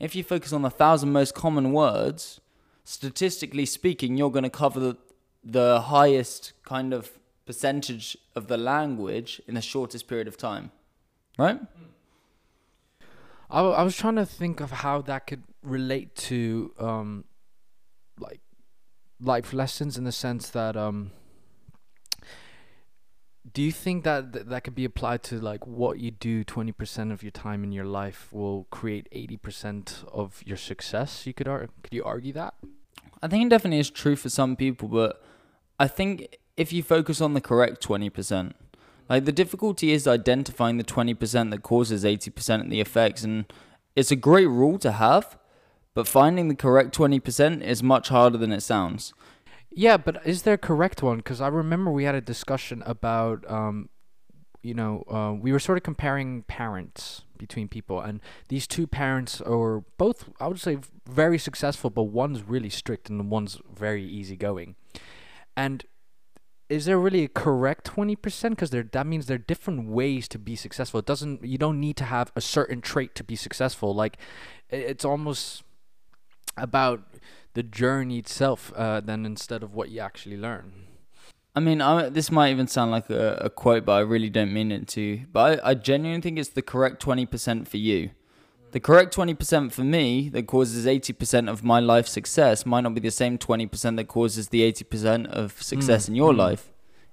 If 0.00 0.16
you 0.16 0.24
focus 0.24 0.52
on 0.52 0.62
the 0.62 0.70
thousand 0.70 1.12
most 1.12 1.34
common 1.34 1.72
words, 1.72 2.40
statistically 2.84 3.66
speaking, 3.66 4.16
you're 4.16 4.30
going 4.30 4.42
to 4.42 4.50
cover 4.50 4.80
the, 4.80 4.96
the 5.44 5.82
highest 5.82 6.52
kind 6.64 6.94
of 6.94 7.10
percentage 7.52 8.16
of 8.34 8.46
the 8.52 8.56
language 8.56 9.30
in 9.46 9.54
the 9.54 9.60
shortest 9.60 10.08
period 10.08 10.28
of 10.32 10.36
time. 10.36 10.70
Right? 11.38 11.60
I, 13.50 13.58
w- 13.58 13.74
I 13.74 13.82
was 13.82 13.94
trying 13.94 14.16
to 14.16 14.24
think 14.24 14.60
of 14.60 14.70
how 14.70 15.02
that 15.02 15.26
could 15.26 15.42
relate 15.62 16.16
to 16.16 16.72
um 16.88 17.24
like 18.18 18.40
life 19.20 19.52
lessons 19.52 19.96
in 19.98 20.04
the 20.04 20.16
sense 20.26 20.44
that 20.58 20.76
um 20.76 21.12
do 23.56 23.60
you 23.62 23.72
think 23.84 24.02
that 24.04 24.32
th- 24.32 24.46
that 24.46 24.64
could 24.64 24.74
be 24.74 24.84
applied 24.84 25.22
to 25.22 25.34
like 25.38 25.64
what 25.66 26.00
you 26.00 26.10
do 26.10 26.44
20% 26.44 27.12
of 27.12 27.22
your 27.22 27.30
time 27.30 27.62
in 27.62 27.70
your 27.70 27.84
life 27.84 28.20
will 28.32 28.66
create 28.70 29.06
80% 29.12 30.04
of 30.22 30.42
your 30.44 30.56
success 30.56 31.26
you 31.26 31.34
could 31.34 31.46
ar- 31.46 31.68
could 31.82 31.92
you 31.92 32.02
argue 32.02 32.32
that 32.32 32.54
I 33.22 33.28
think 33.28 33.46
it 33.46 33.50
definitely 33.50 33.78
is 33.78 33.90
true 33.90 34.16
for 34.16 34.28
some 34.28 34.56
people, 34.56 34.88
but 34.88 35.22
I 35.78 35.86
think 35.86 36.38
if 36.56 36.72
you 36.72 36.82
focus 36.82 37.20
on 37.20 37.34
the 37.34 37.40
correct 37.40 37.86
20%, 37.86 38.52
like 39.08 39.24
the 39.24 39.32
difficulty 39.32 39.92
is 39.92 40.06
identifying 40.06 40.78
the 40.78 40.84
20% 40.84 41.50
that 41.50 41.62
causes 41.62 42.04
80% 42.04 42.62
of 42.62 42.70
the 42.70 42.80
effects. 42.80 43.22
And 43.22 43.44
it's 43.96 44.10
a 44.10 44.16
great 44.16 44.46
rule 44.46 44.78
to 44.78 44.92
have, 44.92 45.38
but 45.94 46.08
finding 46.08 46.48
the 46.48 46.54
correct 46.54 46.96
20% 46.96 47.62
is 47.62 47.82
much 47.82 48.08
harder 48.08 48.38
than 48.38 48.52
it 48.52 48.62
sounds. 48.62 49.12
Yeah, 49.70 49.96
but 49.96 50.26
is 50.26 50.42
there 50.42 50.54
a 50.54 50.58
correct 50.58 51.02
one? 51.02 51.18
Because 51.18 51.40
I 51.40 51.48
remember 51.48 51.90
we 51.90 52.04
had 52.04 52.14
a 52.14 52.20
discussion 52.20 52.82
about, 52.84 53.50
um, 53.50 53.88
you 54.62 54.74
know, 54.74 55.04
uh, 55.10 55.34
we 55.38 55.52
were 55.52 55.58
sort 55.58 55.78
of 55.78 55.84
comparing 55.84 56.42
parents 56.42 57.24
between 57.38 57.68
people, 57.68 58.00
and 58.00 58.20
these 58.48 58.66
two 58.66 58.86
parents 58.86 59.40
are 59.40 59.82
both, 59.96 60.28
I 60.38 60.46
would 60.46 60.60
say, 60.60 60.78
very 61.08 61.38
successful, 61.38 61.90
but 61.90 62.04
one's 62.04 62.42
really 62.42 62.70
strict 62.70 63.08
and 63.08 63.30
one's 63.30 63.58
very 63.74 64.04
easygoing. 64.04 64.76
And 65.56 65.84
is 66.72 66.86
there 66.86 66.98
really 66.98 67.24
a 67.24 67.28
correct 67.28 67.84
twenty 67.84 68.16
percent? 68.16 68.56
Because 68.56 68.70
there, 68.70 68.82
that 68.82 69.06
means 69.06 69.26
there 69.26 69.34
are 69.34 69.38
different 69.38 69.88
ways 69.88 70.26
to 70.28 70.38
be 70.38 70.56
successful. 70.56 71.00
It 71.00 71.06
doesn't, 71.06 71.44
you 71.44 71.58
don't 71.58 71.78
need 71.78 71.96
to 71.98 72.04
have 72.04 72.32
a 72.34 72.40
certain 72.40 72.80
trait 72.80 73.14
to 73.16 73.24
be 73.24 73.36
successful. 73.36 73.94
Like, 73.94 74.16
it's 74.70 75.04
almost 75.04 75.62
about 76.56 77.02
the 77.54 77.62
journey 77.62 78.18
itself 78.18 78.72
uh, 78.74 79.02
instead 79.06 79.62
of 79.62 79.74
what 79.74 79.90
you 79.90 80.00
actually 80.00 80.38
learn. 80.38 80.86
I 81.54 81.60
mean, 81.60 81.82
I, 81.82 82.08
this 82.08 82.30
might 82.30 82.50
even 82.50 82.66
sound 82.66 82.90
like 82.90 83.10
a, 83.10 83.34
a 83.42 83.50
quote, 83.50 83.84
but 83.84 83.92
I 83.92 84.00
really 84.00 84.30
don't 84.30 84.54
mean 84.54 84.72
it 84.72 84.88
to. 84.88 85.26
But 85.30 85.60
I, 85.62 85.70
I 85.70 85.74
genuinely 85.74 86.22
think 86.22 86.38
it's 86.38 86.48
the 86.48 86.62
correct 86.62 87.04
20% 87.04 87.68
for 87.68 87.76
you. 87.76 88.10
The 88.72 88.80
correct 88.80 89.14
20% 89.14 89.70
for 89.72 89.84
me 89.84 90.28
that 90.30 90.46
causes 90.46 90.86
80% 90.86 91.48
of 91.50 91.62
my 91.62 91.78
life 91.78 92.08
success 92.08 92.64
might 92.64 92.80
not 92.80 92.94
be 92.94 93.00
the 93.00 93.10
same 93.10 93.36
20% 93.38 93.96
that 93.96 94.08
causes 94.08 94.48
the 94.48 94.60
80% 94.72 95.26
of 95.26 95.62
success 95.62 96.06
Mm, 96.06 96.08
in 96.08 96.14
your 96.16 96.32
mm. 96.32 96.38
life. 96.38 96.68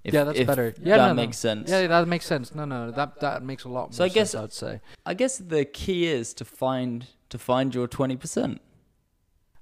If, 0.06 0.14
yeah, 0.14 0.24
that's 0.24 0.40
if 0.40 0.48
better. 0.48 0.74
Yeah, 0.82 0.96
that 0.98 1.08
no, 1.08 1.08
no. 1.10 1.14
makes 1.16 1.38
sense. 1.38 1.70
Yeah, 1.70 1.86
that 1.88 2.08
makes 2.08 2.26
sense. 2.26 2.56
No, 2.56 2.64
no, 2.64 2.90
that 2.92 3.20
that 3.20 3.44
makes 3.44 3.66
a 3.66 3.70
lot 3.70 3.88
more 3.90 3.92
So 3.92 4.06
I 4.06 4.08
sense. 4.08 4.14
guess- 4.16 4.36
I 4.36 4.42
would 4.42 4.54
say. 4.54 4.82
I 5.06 5.14
guess 5.14 5.38
the 5.38 5.66
key 5.66 6.08
is 6.08 6.34
to 6.36 6.46
find 6.46 7.08
to 7.30 7.38
find 7.38 7.76
your 7.76 7.88
20%. 7.88 8.60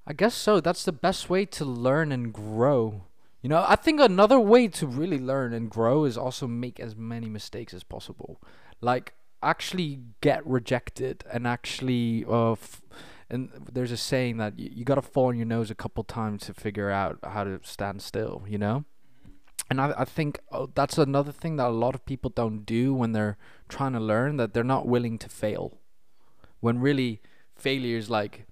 I 0.06 0.14
guess 0.14 0.36
so. 0.36 0.62
That's 0.62 0.86
the 0.86 0.94
best 0.94 1.30
way 1.30 1.46
to 1.46 1.66
learn 1.66 2.12
and 2.12 2.32
grow. 2.32 3.06
You 3.42 3.50
know, 3.50 3.66
I 3.68 3.76
think 3.76 4.00
another 4.00 4.40
way 4.40 4.68
to 4.70 4.86
really 4.88 5.20
learn 5.20 5.52
and 5.54 5.70
grow 5.70 6.06
is 6.06 6.18
also 6.18 6.48
make 6.48 6.80
as 6.80 6.96
many 6.96 7.28
mistakes 7.28 7.74
as 7.74 7.84
possible. 7.84 8.40
Like 8.80 9.14
actually 9.42 10.02
get 10.22 10.46
rejected 10.46 11.24
and 11.32 11.48
actually 11.48 12.26
uh 12.28 12.54
f- 12.54 12.82
and 13.30 13.50
there's 13.72 13.92
a 13.92 13.98
saying 13.98 14.38
that 14.38 14.58
you, 14.58 14.70
you 14.74 14.86
got 14.86 14.96
to 14.96 15.02
fall 15.02 15.28
on 15.28 15.38
your 15.38 15.46
nose 15.46 15.70
a 15.70 15.76
couple 15.76 16.04
times 16.04 16.46
to 16.46 16.54
figure 16.54 16.90
out 16.90 17.20
how 17.24 17.44
to 17.44 17.60
stand 17.62 18.02
still, 18.02 18.44
you 18.48 18.58
know? 18.58 18.86
And 19.70 19.82
I 19.82 19.94
I 19.98 20.06
think 20.06 20.40
uh, 20.52 20.68
that's 20.74 20.98
another 20.98 21.32
thing 21.32 21.58
that 21.58 21.68
a 21.68 21.70
lot 21.70 21.94
of 21.94 22.06
people 22.06 22.32
don't 22.34 22.66
do 22.66 22.94
when 22.94 23.12
they're 23.12 23.38
trying 23.68 23.94
to 23.94 24.00
learn 24.00 24.38
that 24.38 24.54
they're 24.54 24.64
not 24.64 24.88
willing 24.88 25.18
to 25.20 25.30
fail. 25.30 25.80
When 26.62 26.80
really 26.80 27.22
failure 27.56 27.98
is 27.98 28.10
like 28.10 28.46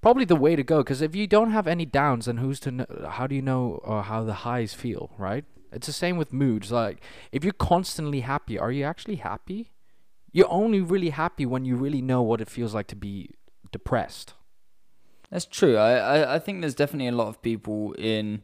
probably 0.00 0.24
the 0.24 0.36
way 0.36 0.56
to 0.56 0.62
go 0.62 0.78
because 0.78 1.02
if 1.02 1.14
you 1.14 1.26
don't 1.26 1.50
have 1.50 1.66
any 1.66 1.84
downs 1.84 2.26
then 2.26 2.38
who's 2.38 2.58
to 2.60 2.70
know 2.70 2.86
how 3.10 3.26
do 3.26 3.34
you 3.34 3.42
know 3.42 3.80
uh, 3.84 4.02
how 4.02 4.24
the 4.24 4.32
highs 4.32 4.74
feel 4.74 5.10
right 5.18 5.44
it's 5.72 5.86
the 5.86 5.92
same 5.92 6.16
with 6.16 6.32
moods 6.32 6.72
like 6.72 7.02
if 7.32 7.44
you're 7.44 7.52
constantly 7.52 8.20
happy 8.20 8.58
are 8.58 8.72
you 8.72 8.82
actually 8.82 9.16
happy 9.16 9.70
you're 10.32 10.50
only 10.50 10.80
really 10.80 11.10
happy 11.10 11.46
when 11.46 11.64
you 11.64 11.76
really 11.76 12.02
know 12.02 12.22
what 12.22 12.40
it 12.40 12.48
feels 12.48 12.74
like 12.74 12.86
to 12.86 12.96
be 12.96 13.30
depressed 13.72 14.34
That's 15.30 15.46
true. 15.46 15.76
I, 15.76 15.92
I, 15.94 16.34
I 16.34 16.38
think 16.38 16.60
there's 16.60 16.74
definitely 16.74 17.08
a 17.08 17.12
lot 17.12 17.28
of 17.28 17.40
people 17.40 17.92
in 17.94 18.42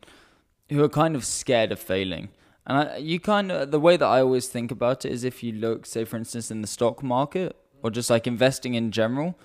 who 0.71 0.83
are 0.83 0.88
kind 0.88 1.16
of 1.16 1.25
scared 1.25 1.73
of 1.73 1.78
failing. 1.81 2.28
And 2.66 2.78
I, 2.78 2.97
you 2.97 3.21
kind 3.21 3.52
of 3.52 3.71
the 3.71 3.81
way 3.81 3.97
that 3.97 4.07
I 4.07 4.21
always 4.21 4.49
think 4.49 4.71
about 4.71 5.05
it 5.05 5.12
is 5.12 5.25
if 5.25 5.43
you 5.43 5.52
look, 5.52 5.87
say 5.87 6.05
for 6.05 6.16
instance, 6.16 6.50
in 6.50 6.62
the 6.62 6.66
stock 6.69 7.02
market 7.02 7.57
or 7.83 7.90
just 7.90 8.11
like 8.11 8.26
investing 8.26 8.75
in 8.75 8.90
general, 8.90 9.38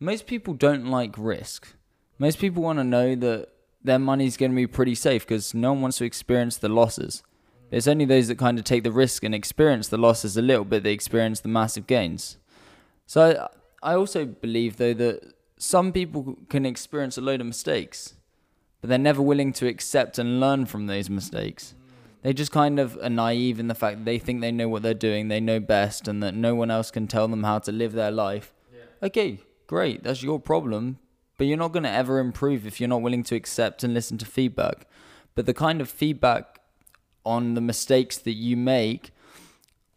most 0.00 0.26
people 0.26 0.54
don't 0.54 0.86
like 0.86 1.14
risk. 1.16 1.74
Most 2.18 2.38
people 2.38 2.62
want 2.62 2.78
to 2.78 2.84
know 2.84 3.14
that 3.14 3.48
their 3.82 3.98
money's 3.98 4.36
going 4.36 4.52
to 4.52 4.56
be 4.56 4.66
pretty 4.66 4.94
safe 4.94 5.26
because 5.26 5.54
no 5.54 5.72
one 5.72 5.82
wants 5.82 5.98
to 5.98 6.04
experience 6.04 6.56
the 6.56 6.68
losses. 6.68 7.22
It's 7.70 7.88
only 7.88 8.04
those 8.04 8.28
that 8.28 8.38
kind 8.38 8.58
of 8.58 8.64
take 8.64 8.84
the 8.84 8.92
risk 8.92 9.24
and 9.24 9.34
experience 9.34 9.88
the 9.88 9.98
losses 9.98 10.36
a 10.36 10.42
little 10.42 10.64
bit 10.64 10.82
that 10.84 10.90
experience 10.90 11.40
the 11.40 11.48
massive 11.48 11.86
gains. 11.86 12.36
So 13.06 13.48
I, 13.82 13.92
I 13.92 13.94
also 13.94 14.24
believe 14.24 14.76
though 14.76 14.94
that 14.94 15.34
some 15.58 15.92
people 15.92 16.38
can 16.48 16.66
experience 16.66 17.18
a 17.18 17.20
load 17.20 17.40
of 17.40 17.46
mistakes, 17.46 18.14
but 18.80 18.90
they're 18.90 18.98
never 18.98 19.22
willing 19.22 19.52
to 19.54 19.66
accept 19.66 20.18
and 20.18 20.38
learn 20.40 20.66
from 20.66 20.86
those 20.86 21.10
mistakes. 21.10 21.74
They 22.22 22.32
just 22.32 22.52
kind 22.52 22.78
of 22.78 22.98
are 23.02 23.10
naive 23.10 23.60
in 23.60 23.68
the 23.68 23.74
fact 23.74 23.98
that 23.98 24.04
they 24.04 24.18
think 24.18 24.40
they 24.40 24.52
know 24.52 24.68
what 24.68 24.82
they're 24.82 24.94
doing, 24.94 25.28
they 25.28 25.40
know 25.40 25.60
best, 25.60 26.08
and 26.08 26.22
that 26.22 26.34
no 26.34 26.54
one 26.54 26.70
else 26.70 26.90
can 26.90 27.06
tell 27.06 27.28
them 27.28 27.44
how 27.44 27.58
to 27.60 27.72
live 27.72 27.92
their 27.92 28.10
life. 28.10 28.52
Okay, 29.02 29.38
great, 29.66 30.02
that's 30.02 30.22
your 30.22 30.40
problem, 30.40 30.98
but 31.38 31.46
you're 31.46 31.56
not 31.56 31.72
going 31.72 31.84
to 31.84 31.90
ever 31.90 32.18
improve 32.18 32.66
if 32.66 32.80
you're 32.80 32.88
not 32.88 33.02
willing 33.02 33.22
to 33.24 33.34
accept 33.34 33.84
and 33.84 33.94
listen 33.94 34.18
to 34.18 34.26
feedback. 34.26 34.86
But 35.34 35.46
the 35.46 35.54
kind 35.54 35.80
of 35.80 35.88
feedback 35.88 36.55
on 37.26 37.54
the 37.54 37.60
mistakes 37.60 38.16
that 38.18 38.32
you 38.34 38.56
make, 38.56 39.10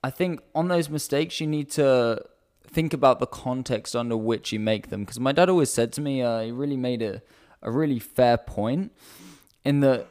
I 0.04 0.10
think 0.10 0.42
on 0.54 0.68
those 0.68 0.90
mistakes, 0.90 1.40
you 1.40 1.48
need 1.48 1.70
to 1.72 2.22
think 2.68 2.94
about 2.94 3.20
the 3.20 3.28
context 3.28 3.96
under 3.96 4.18
which 4.18 4.52
you 4.52 4.60
make 4.60 4.90
them. 4.90 5.02
Because 5.02 5.20
my 5.20 5.32
dad 5.32 5.50
always 5.50 5.72
said 5.72 5.94
to 5.94 6.02
me, 6.02 6.22
uh, 6.22 6.42
he 6.42 6.52
really 6.52 6.78
made 6.78 7.02
a, 7.02 7.22
a 7.62 7.72
really 7.72 8.00
fair 8.00 8.38
point 8.38 8.92
in 9.64 9.80
that 9.82 10.08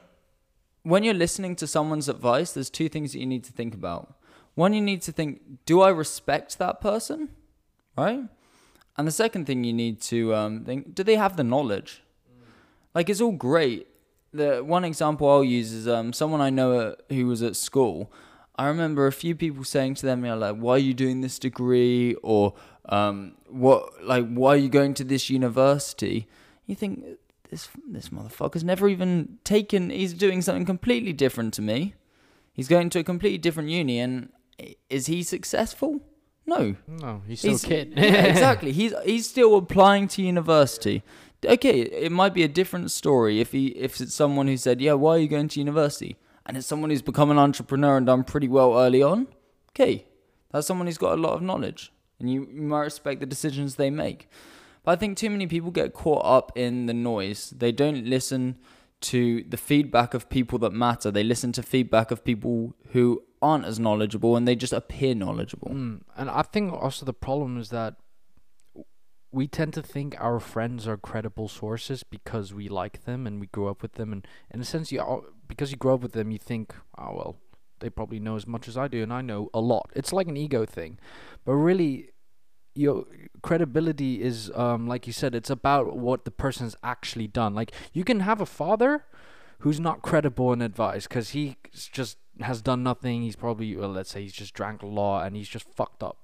when 0.82 1.04
you're 1.04 1.14
listening 1.14 1.56
to 1.56 1.66
someone's 1.66 2.08
advice, 2.08 2.52
there's 2.52 2.70
two 2.70 2.88
things 2.88 3.12
that 3.12 3.18
you 3.18 3.26
need 3.26 3.44
to 3.44 3.52
think 3.52 3.74
about. 3.74 4.14
One, 4.54 4.72
you 4.72 4.80
need 4.80 5.02
to 5.02 5.12
think, 5.12 5.40
do 5.66 5.80
I 5.82 5.90
respect 5.90 6.58
that 6.58 6.80
person? 6.80 7.30
Right? 7.96 8.22
And 8.96 9.06
the 9.06 9.12
second 9.12 9.46
thing 9.46 9.64
you 9.64 9.72
need 9.72 10.00
to 10.02 10.34
um, 10.34 10.64
think, 10.64 10.94
do 10.94 11.02
they 11.04 11.16
have 11.16 11.36
the 11.36 11.44
knowledge? 11.44 12.02
Like, 12.94 13.08
it's 13.08 13.20
all 13.20 13.32
great. 13.32 13.86
The 14.38 14.62
one 14.64 14.84
example 14.84 15.28
I'll 15.28 15.44
use 15.44 15.72
is 15.72 15.88
um, 15.88 16.12
someone 16.12 16.40
I 16.40 16.50
know 16.50 16.72
uh, 16.78 16.94
who 17.10 17.26
was 17.26 17.42
at 17.42 17.56
school. 17.56 18.12
I 18.56 18.66
remember 18.66 19.06
a 19.06 19.12
few 19.12 19.34
people 19.34 19.64
saying 19.64 19.94
to 19.96 20.06
them, 20.06 20.24
you 20.24 20.30
know, 20.30 20.36
like, 20.38 20.56
why 20.56 20.72
are 20.74 20.78
you 20.78 20.94
doing 20.94 21.20
this 21.20 21.38
degree? 21.38 22.14
Or, 22.22 22.54
um, 22.88 23.34
what, 23.48 24.04
like, 24.04 24.26
why 24.28 24.50
are 24.54 24.56
you 24.56 24.68
going 24.68 24.94
to 24.94 25.04
this 25.04 25.30
university? 25.30 26.26
You 26.66 26.74
think, 26.74 27.04
this, 27.50 27.68
this 27.88 28.08
motherfucker's 28.08 28.64
never 28.64 28.88
even 28.88 29.38
taken, 29.44 29.90
he's 29.90 30.12
doing 30.12 30.42
something 30.42 30.64
completely 30.66 31.12
different 31.12 31.54
to 31.54 31.62
me. 31.62 31.94
He's 32.52 32.68
going 32.68 32.90
to 32.90 32.98
a 32.98 33.04
completely 33.04 33.38
different 33.38 33.68
uni, 33.68 34.00
and 34.00 34.30
is 34.90 35.06
he 35.06 35.22
successful? 35.22 36.00
No. 36.44 36.74
no 36.88 37.22
he's 37.28 37.40
still 37.40 37.50
He's- 37.50 37.64
a 37.64 37.68
kid 37.68 37.92
yeah, 37.94 38.02
exactly. 38.32 38.72
He's 38.72 38.94
he's 39.04 39.28
still 39.28 39.56
applying 39.56 40.08
to 40.08 40.22
university. 40.22 41.02
Okay, 41.44 41.82
it 41.82 42.10
might 42.10 42.34
be 42.34 42.42
a 42.42 42.48
different 42.48 42.90
story 42.90 43.40
if 43.40 43.52
he 43.52 43.68
if 43.68 44.00
it's 44.00 44.14
someone 44.14 44.48
who 44.48 44.56
said, 44.56 44.80
"Yeah, 44.80 44.94
why 44.94 45.16
are 45.16 45.18
you 45.18 45.28
going 45.28 45.48
to 45.48 45.60
university?" 45.60 46.16
and 46.48 46.56
it's 46.56 46.66
someone 46.66 46.90
who's 46.90 47.02
become 47.02 47.30
an 47.30 47.38
entrepreneur 47.38 47.98
and 47.98 48.06
done 48.06 48.24
pretty 48.24 48.48
well 48.48 48.76
early 48.78 49.02
on. 49.02 49.28
Okay, 49.70 50.06
that's 50.50 50.66
someone 50.66 50.86
who's 50.86 50.98
got 50.98 51.12
a 51.18 51.20
lot 51.20 51.34
of 51.34 51.42
knowledge, 51.42 51.92
and 52.18 52.30
you, 52.30 52.48
you 52.50 52.62
might 52.62 52.80
respect 52.80 53.20
the 53.20 53.26
decisions 53.26 53.74
they 53.74 53.90
make. 53.90 54.28
But 54.82 54.92
I 54.92 54.96
think 54.96 55.18
too 55.18 55.28
many 55.28 55.46
people 55.46 55.70
get 55.70 55.92
caught 55.92 56.24
up 56.24 56.50
in 56.56 56.86
the 56.86 56.94
noise. 56.94 57.50
They 57.50 57.70
don't 57.70 58.06
listen 58.06 58.56
to 59.00 59.44
the 59.44 59.58
feedback 59.58 60.14
of 60.14 60.30
people 60.30 60.58
that 60.60 60.72
matter. 60.72 61.10
They 61.10 61.22
listen 61.22 61.52
to 61.52 61.62
feedback 61.62 62.10
of 62.10 62.24
people 62.24 62.74
who 62.92 63.22
aren't 63.40 63.66
as 63.66 63.78
knowledgeable 63.78 64.34
and 64.34 64.48
they 64.48 64.56
just 64.56 64.72
appear 64.72 65.14
knowledgeable. 65.14 65.68
Mm, 65.68 66.00
and 66.16 66.28
I 66.28 66.42
think 66.42 66.72
also 66.72 67.06
the 67.06 67.12
problem 67.12 67.58
is 67.58 67.68
that 67.68 67.96
we 69.30 69.46
tend 69.46 69.74
to 69.74 69.82
think 69.82 70.16
our 70.18 70.40
friends 70.40 70.88
are 70.88 70.96
credible 70.96 71.48
sources 71.48 72.02
because 72.02 72.54
we 72.54 72.68
like 72.68 73.04
them 73.04 73.26
and 73.26 73.40
we 73.40 73.46
grew 73.48 73.68
up 73.68 73.82
with 73.82 73.94
them, 73.94 74.12
and 74.12 74.26
in 74.50 74.60
a 74.60 74.64
sense, 74.64 74.90
you 74.90 75.00
al- 75.00 75.26
because 75.46 75.70
you 75.70 75.76
grow 75.76 75.94
up 75.94 76.00
with 76.00 76.12
them, 76.12 76.30
you 76.30 76.38
think, 76.38 76.74
oh 76.96 77.14
well, 77.14 77.36
they 77.80 77.90
probably 77.90 78.18
know 78.18 78.36
as 78.36 78.46
much 78.46 78.68
as 78.68 78.76
I 78.76 78.88
do, 78.88 79.02
and 79.02 79.12
I 79.12 79.20
know 79.20 79.50
a 79.52 79.60
lot. 79.60 79.90
It's 79.94 80.12
like 80.12 80.28
an 80.28 80.36
ego 80.36 80.64
thing, 80.64 80.98
but 81.44 81.54
really, 81.54 82.10
your 82.74 83.06
credibility 83.42 84.22
is, 84.22 84.50
um, 84.54 84.86
like 84.86 85.06
you 85.06 85.12
said, 85.12 85.34
it's 85.34 85.50
about 85.50 85.96
what 85.96 86.24
the 86.24 86.30
person's 86.30 86.76
actually 86.82 87.26
done. 87.26 87.54
Like 87.54 87.72
you 87.92 88.04
can 88.04 88.20
have 88.20 88.40
a 88.40 88.46
father 88.46 89.04
who's 89.60 89.80
not 89.80 90.02
credible 90.02 90.52
in 90.52 90.62
advice 90.62 91.08
because 91.08 91.30
he 91.30 91.56
just 91.72 92.18
has 92.40 92.62
done 92.62 92.84
nothing. 92.84 93.22
He's 93.22 93.34
probably, 93.36 93.74
well, 93.74 93.88
let's 93.88 94.10
say 94.10 94.22
he's 94.22 94.32
just 94.32 94.54
drank 94.54 94.82
a 94.82 94.86
lot 94.86 95.26
and 95.26 95.34
he's 95.34 95.48
just 95.48 95.66
fucked 95.74 96.02
up. 96.02 96.18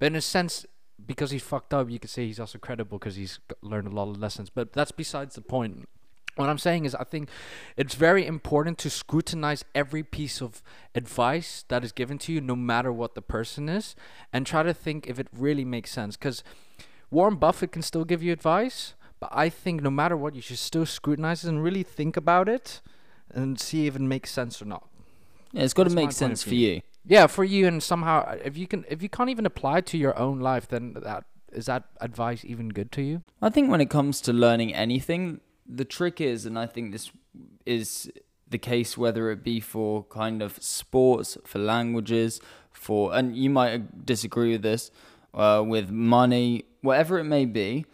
But 0.00 0.06
in 0.06 0.16
a 0.16 0.20
sense, 0.20 0.66
because 1.06 1.30
he's 1.30 1.42
fucked 1.42 1.74
up, 1.74 1.90
you 1.90 1.98
could 1.98 2.10
say 2.10 2.26
he's 2.26 2.40
also 2.40 2.58
credible 2.58 2.98
because 2.98 3.16
he's 3.16 3.38
learned 3.62 3.88
a 3.88 3.90
lot 3.90 4.08
of 4.08 4.18
lessons. 4.18 4.50
But 4.50 4.72
that's 4.72 4.92
besides 4.92 5.34
the 5.34 5.40
point. 5.40 5.88
What 6.36 6.48
I'm 6.48 6.58
saying 6.58 6.84
is, 6.84 6.96
I 6.96 7.04
think 7.04 7.28
it's 7.76 7.94
very 7.94 8.26
important 8.26 8.76
to 8.78 8.90
scrutinize 8.90 9.64
every 9.72 10.02
piece 10.02 10.42
of 10.42 10.62
advice 10.94 11.64
that 11.68 11.84
is 11.84 11.92
given 11.92 12.18
to 12.18 12.32
you, 12.32 12.40
no 12.40 12.56
matter 12.56 12.92
what 12.92 13.14
the 13.14 13.22
person 13.22 13.68
is, 13.68 13.94
and 14.32 14.44
try 14.44 14.64
to 14.64 14.74
think 14.74 15.06
if 15.06 15.20
it 15.20 15.28
really 15.32 15.64
makes 15.64 15.92
sense. 15.92 16.16
Because 16.16 16.42
Warren 17.10 17.36
Buffett 17.36 17.70
can 17.70 17.82
still 17.82 18.04
give 18.04 18.20
you 18.20 18.32
advice, 18.32 18.94
but 19.20 19.30
I 19.32 19.48
think 19.48 19.80
no 19.80 19.90
matter 19.90 20.16
what, 20.16 20.34
you 20.34 20.42
should 20.42 20.58
still 20.58 20.86
scrutinize 20.86 21.44
it 21.44 21.48
and 21.48 21.62
really 21.62 21.84
think 21.84 22.16
about 22.16 22.48
it 22.48 22.80
and 23.32 23.60
see 23.60 23.86
if 23.86 23.94
it 23.94 24.02
makes 24.02 24.32
sense 24.32 24.60
or 24.60 24.64
not. 24.64 24.88
Yeah, 25.52 25.62
it's 25.62 25.72
got 25.72 25.84
to 25.84 25.90
That's 25.90 25.94
make 25.94 26.12
sense 26.12 26.42
for 26.42 26.54
you. 26.54 26.80
Yeah, 27.06 27.26
for 27.26 27.44
you, 27.44 27.66
and 27.66 27.82
somehow 27.82 28.36
if 28.44 28.56
you 28.56 28.66
can, 28.66 28.84
if 28.88 29.02
you 29.02 29.08
can't 29.08 29.30
even 29.30 29.46
apply 29.46 29.82
to 29.82 29.98
your 29.98 30.18
own 30.18 30.40
life, 30.40 30.68
then 30.68 30.94
that 31.02 31.24
is 31.52 31.66
that 31.66 31.84
advice 32.00 32.44
even 32.44 32.68
good 32.68 32.90
to 32.92 33.02
you? 33.02 33.22
I 33.40 33.50
think 33.50 33.70
when 33.70 33.80
it 33.80 33.90
comes 33.90 34.20
to 34.22 34.32
learning 34.32 34.74
anything, 34.74 35.40
the 35.66 35.84
trick 35.84 36.20
is, 36.20 36.46
and 36.46 36.58
I 36.58 36.66
think 36.66 36.92
this 36.92 37.10
is 37.64 38.10
the 38.48 38.58
case 38.58 38.98
whether 38.98 39.30
it 39.30 39.42
be 39.42 39.60
for 39.60 40.04
kind 40.04 40.42
of 40.42 40.62
sports, 40.62 41.38
for 41.44 41.58
languages, 41.58 42.40
for, 42.72 43.14
and 43.14 43.36
you 43.36 43.50
might 43.50 44.04
disagree 44.04 44.52
with 44.52 44.62
this, 44.62 44.90
uh, 45.32 45.62
with 45.66 45.90
money, 45.90 46.64
whatever 46.82 47.18
it 47.18 47.24
may 47.24 47.44
be, 47.44 47.86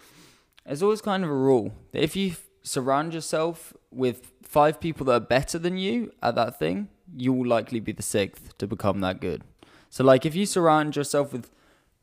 there's 0.67 0.83
always 0.83 1.01
kind 1.01 1.25
of 1.25 1.31
a 1.31 1.35
rule 1.35 1.73
that 1.93 2.03
if 2.03 2.17
you 2.17 2.35
surround 2.63 3.15
yourself 3.15 3.73
with 3.91 4.33
five 4.43 4.81
people 4.81 5.07
that 5.07 5.13
are 5.13 5.21
better 5.21 5.59
than 5.59 5.79
you 5.79 6.13
at 6.23 6.35
that 6.35 6.59
thing, 6.59 6.89
you 7.17 7.33
will 7.33 7.49
likely 7.49 7.81
be 7.81 7.93
the 7.93 8.03
sixth 8.03 8.57
to 8.59 8.67
become 8.67 9.01
that 9.01 9.21
good. 9.21 9.43
So, 9.89 10.05
like, 10.05 10.25
if 10.25 10.35
you 10.35 10.47
surround 10.47 10.97
yourself 10.97 11.33
with 11.33 11.51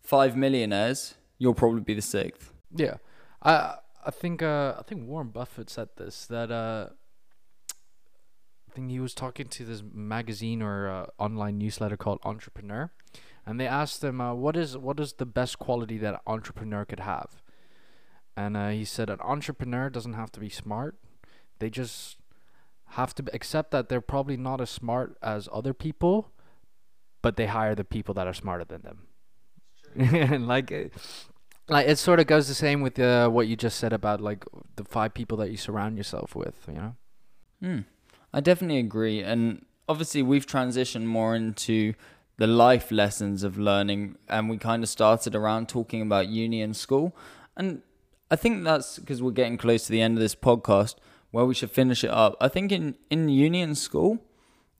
five 0.01 0.35
millionaires, 0.35 1.15
you'll 1.37 1.53
probably 1.53 1.81
be 1.81 1.93
the 1.93 2.01
sixth. 2.01 2.51
Yeah, 2.73 2.97
I 3.41 3.75
I 4.05 4.11
think 4.11 4.41
uh 4.41 4.75
I 4.77 4.83
think 4.83 5.07
Warren 5.07 5.29
Buffett 5.29 5.69
said 5.69 5.89
this 5.97 6.25
that 6.27 6.51
uh 6.51 6.89
I 8.69 8.71
think 8.73 8.91
he 8.91 8.99
was 8.99 9.13
talking 9.13 9.47
to 9.47 9.65
this 9.65 9.81
magazine 9.91 10.61
or 10.61 10.87
uh, 10.87 11.05
online 11.17 11.57
newsletter 11.57 11.97
called 11.97 12.19
Entrepreneur, 12.23 12.91
and 13.45 13.59
they 13.59 13.65
asked 13.65 14.03
him 14.03 14.21
uh, 14.21 14.33
what 14.35 14.55
is 14.55 14.77
what 14.77 14.99
is 14.99 15.13
the 15.13 15.25
best 15.25 15.57
quality 15.57 15.97
that 15.97 16.13
an 16.13 16.19
entrepreneur 16.27 16.85
could 16.85 16.99
have, 16.99 17.41
and 18.35 18.55
uh, 18.55 18.69
he 18.69 18.85
said 18.85 19.09
an 19.09 19.19
entrepreneur 19.21 19.89
doesn't 19.89 20.13
have 20.13 20.31
to 20.33 20.39
be 20.39 20.49
smart, 20.49 20.95
they 21.57 21.69
just 21.69 22.17
have 22.91 23.13
to 23.15 23.23
accept 23.33 23.71
that 23.71 23.89
they're 23.89 24.01
probably 24.01 24.37
not 24.37 24.61
as 24.61 24.69
smart 24.69 25.17
as 25.21 25.49
other 25.51 25.73
people, 25.73 26.31
but 27.21 27.35
they 27.35 27.47
hire 27.47 27.75
the 27.75 27.83
people 27.83 28.13
that 28.15 28.27
are 28.27 28.33
smarter 28.33 28.65
than 28.65 28.81
them. 28.81 29.07
and 30.31 30.47
like 30.53 30.71
uh, 30.71 30.85
like 31.67 31.87
it 31.87 31.97
sort 31.97 32.19
of 32.19 32.27
goes 32.27 32.47
the 32.47 32.53
same 32.53 32.81
with 32.81 32.97
uh, 32.99 33.27
what 33.29 33.47
you 33.47 33.55
just 33.55 33.77
said 33.77 33.93
about 33.93 34.21
like 34.21 34.45
the 34.75 34.83
five 34.85 35.13
people 35.13 35.37
that 35.37 35.51
you 35.51 35.57
surround 35.57 35.97
yourself 35.97 36.35
with 36.35 36.55
you 36.67 36.75
know 36.75 36.95
Hmm. 37.61 37.79
I 38.33 38.39
definitely 38.39 38.77
agree. 38.77 39.23
And 39.23 39.65
obviously, 39.89 40.21
we've 40.21 40.45
transitioned 40.45 41.05
more 41.05 41.35
into 41.35 41.93
the 42.37 42.45
life 42.47 42.91
lessons 42.91 43.41
of 43.43 43.57
learning, 43.57 44.15
and 44.29 44.49
we 44.49 44.57
kind 44.57 44.83
of 44.83 44.89
started 44.89 45.33
around 45.33 45.67
talking 45.69 46.01
about 46.01 46.27
uni 46.27 46.61
and 46.61 46.75
school. 46.75 47.15
And 47.55 47.81
I 48.29 48.35
think 48.35 48.63
that's 48.63 48.99
because 48.99 49.23
we're 49.23 49.31
getting 49.31 49.57
close 49.57 49.85
to 49.87 49.91
the 49.91 50.01
end 50.01 50.17
of 50.17 50.21
this 50.21 50.35
podcast 50.35 50.95
where 51.31 51.45
we 51.45 51.53
should 51.53 51.71
finish 51.71 52.03
it 52.03 52.09
up. 52.09 52.35
I 52.39 52.47
think 52.47 52.71
in, 52.71 52.95
in 53.09 53.29
uni 53.29 53.61
and 53.61 53.77
school, 53.77 54.19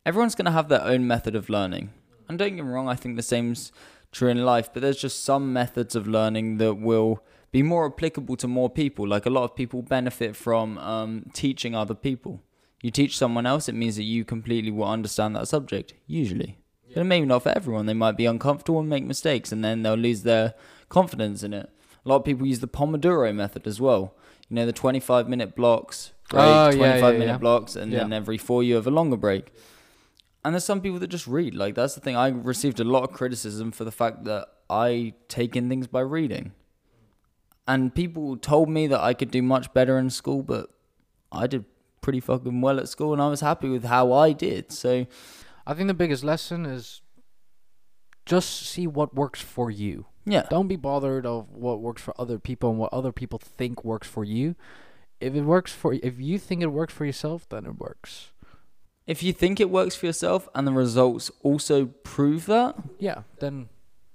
everyone's 0.06 0.36
going 0.36 0.46
to 0.46 0.52
have 0.52 0.70
their 0.70 0.84
own 0.84 1.08
method 1.08 1.36
of 1.36 1.50
learning. 1.50 1.92
And 2.28 2.38
don't 2.38 2.56
get 2.56 2.66
me 2.66 2.72
wrong, 2.72 2.90
I 2.90 2.96
think 2.96 3.16
the 3.16 3.24
same's 3.24 3.72
true 4.12 4.30
in 4.30 4.44
life, 4.44 4.70
but 4.74 4.82
there's 4.82 5.02
just 5.02 5.24
some 5.24 5.54
methods 5.54 5.96
of 5.96 6.08
learning 6.08 6.58
that 6.58 6.76
will 6.76 7.24
be 7.52 7.64
more 7.64 7.86
applicable 7.86 8.36
to 8.38 8.48
more 8.48 8.70
people. 8.70 9.08
Like 9.08 9.26
a 9.26 9.30
lot 9.30 9.44
of 9.44 9.56
people 9.56 9.82
benefit 9.82 10.36
from 10.36 10.78
um, 10.78 11.30
teaching 11.34 11.76
other 11.76 11.94
people. 11.94 12.42
You 12.82 12.92
teach 12.92 13.18
someone 13.18 13.46
else, 13.46 13.68
it 13.68 13.76
means 13.76 13.96
that 13.96 14.04
you 14.04 14.24
completely 14.24 14.72
will 14.72 14.88
understand 14.88 15.36
that 15.36 15.48
subject, 15.48 15.94
usually. 16.06 16.58
But 16.94 17.06
maybe 17.06 17.26
not 17.26 17.44
for 17.44 17.50
everyone. 17.50 17.86
They 17.86 17.94
might 17.94 18.18
be 18.18 18.26
uncomfortable 18.26 18.80
and 18.80 18.90
make 18.90 19.04
mistakes, 19.04 19.52
and 19.52 19.64
then 19.64 19.84
they'll 19.84 19.96
lose 19.96 20.24
their 20.24 20.54
confidence 20.90 21.44
in 21.44 21.54
it. 21.54 21.70
A 22.06 22.10
lot 22.10 22.18
of 22.18 22.26
people 22.26 22.48
use 22.48 22.60
the 22.60 22.68
Pomodoro 22.68 23.34
method 23.36 23.68
as 23.68 23.82
well. 23.82 24.16
You 24.50 24.56
know, 24.56 24.66
the 24.66 24.72
25 24.72 25.28
minute 25.28 25.56
blocks, 25.56 26.12
break, 26.30 26.44
Oh, 26.44 26.70
yeah, 26.70 26.76
25 26.78 27.14
yeah, 27.14 27.20
minute 27.20 27.26
yeah. 27.34 27.38
blocks, 27.38 27.76
and 27.76 27.92
Yeah. 27.92 28.00
then 28.00 28.14
every 28.14 28.38
four 28.38 28.64
you 28.64 28.76
have 28.76 28.88
a 28.88 28.92
longer 28.92 29.18
break. 29.18 29.52
And 30.44 30.54
there's 30.54 30.64
some 30.64 30.82
people 30.82 31.00
that 31.00 31.08
just 31.08 31.28
read. 31.28 31.56
Like, 31.56 31.76
that's 31.76 31.96
the 31.96 32.02
thing. 32.02 32.16
I 32.16 32.30
received 32.30 32.80
a 32.80 32.84
lot 32.84 33.04
of 33.04 33.12
criticism 33.12 33.72
for 33.72 33.84
the 33.84 33.92
fact 33.92 34.24
that 34.26 34.48
I 34.70 35.14
take 35.28 35.56
in 35.56 35.68
things 35.70 35.88
by 35.88 36.02
reading. 36.02 36.54
And 37.68 37.94
people 37.94 38.38
told 38.38 38.70
me 38.70 38.88
that 38.88 39.02
I 39.02 39.14
could 39.14 39.32
do 39.32 39.42
much 39.42 39.74
better 39.74 39.98
in 39.98 40.10
school, 40.10 40.44
but 40.44 40.70
I 41.32 41.48
did 41.48 41.66
pretty 42.02 42.22
fucking 42.22 42.62
well 42.62 42.80
at 42.80 42.88
school 42.88 43.12
and 43.12 43.22
I 43.22 43.28
was 43.28 43.42
happy 43.42 43.68
with 43.68 43.84
how 43.84 44.14
I 44.14 44.32
did. 44.32 44.72
So, 44.72 45.06
i 45.68 45.74
think 45.74 45.88
the 45.88 45.94
biggest 45.94 46.24
lesson 46.24 46.66
is 46.66 47.02
just 48.26 48.66
see 48.66 48.88
what 48.88 49.14
works 49.14 49.42
for 49.42 49.70
you 49.70 50.06
yeah. 50.26 50.44
don't 50.50 50.68
be 50.68 50.76
bothered 50.78 51.26
of 51.26 51.52
what 51.52 51.82
works 51.82 52.02
for 52.02 52.14
other 52.20 52.40
people 52.40 52.70
and 52.70 52.80
what 52.80 52.92
other 52.94 53.12
people 53.12 53.38
think 53.40 53.84
works 53.84 54.08
for 54.08 54.24
you 54.24 54.56
if 55.20 55.34
it 55.36 55.42
works 55.44 55.72
for 55.72 55.94
if 55.94 56.20
you 56.20 56.38
think 56.40 56.62
it 56.62 56.68
works 56.72 56.94
for 56.94 57.06
yourself 57.06 57.48
then 57.50 57.66
it 57.66 57.78
works 57.80 58.32
If 59.08 59.24
you 59.24 59.32
think 59.34 59.60
it 59.60 59.70
works 59.70 59.96
for 59.96 60.06
yourself 60.06 60.50
and 60.54 60.68
the 60.68 60.74
results 60.74 61.32
also 61.42 61.86
prove 62.04 62.46
that, 62.48 62.76
yeah 63.00 63.24
then 63.40 63.70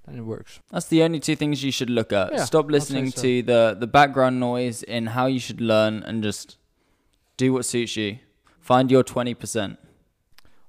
then 0.06 0.18
it 0.18 0.22
works 0.22 0.60
That's 0.70 0.86
the 0.88 1.02
only 1.02 1.20
two 1.20 1.36
things 1.36 1.62
you 1.64 1.72
should 1.72 1.88
look 1.90 2.12
at. 2.12 2.32
Yeah, 2.32 2.44
Stop 2.44 2.70
listening 2.70 3.10
so. 3.10 3.22
to 3.22 3.42
the, 3.42 3.76
the 3.78 3.86
background 3.86 4.38
noise 4.40 4.82
in 4.82 5.06
how 5.08 5.26
you 5.26 5.38
should 5.40 5.60
learn 5.60 6.02
and 6.02 6.22
just 6.22 6.56
do 7.36 7.52
what 7.52 7.64
suits 7.64 7.96
you. 7.96 8.18
Find 8.60 8.90
your 8.90 9.04
20%. 9.04 9.76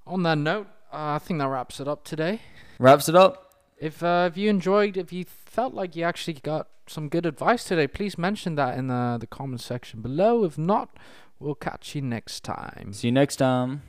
on 0.08 0.24
that 0.24 0.38
note 0.38 0.67
uh, 0.91 1.15
i 1.17 1.19
think 1.19 1.39
that 1.39 1.48
wraps 1.48 1.80
it 1.80 1.88
up 1.88 2.04
today 2.04 2.41
Wraps 2.80 3.08
it 3.08 3.15
up. 3.15 3.42
If 3.84 4.02
uh, 4.02 4.30
if 4.32 4.38
you 4.38 4.50
enjoyed, 4.50 4.96
if 4.96 5.12
you 5.12 5.26
felt 5.26 5.74
like 5.74 5.93
you 5.93 6.04
actually 6.06 6.36
got 6.36 6.69
some 6.88 7.10
good 7.10 7.26
advice 7.26 7.65
today, 7.65 7.86
please 7.86 8.17
mention 8.17 8.56
that 8.56 8.78
in 8.78 8.88
the 8.88 9.17
the 9.19 9.28
comment 9.28 9.60
section 9.60 10.02
below. 10.02 10.46
If 10.46 10.58
not, 10.58 10.96
we'll 11.38 11.56
catch 11.56 11.93
you 11.93 12.02
next 12.02 12.46
time. 12.46 12.93
See 12.93 13.10
you 13.10 13.12
next 13.12 13.36
time. 13.36 13.84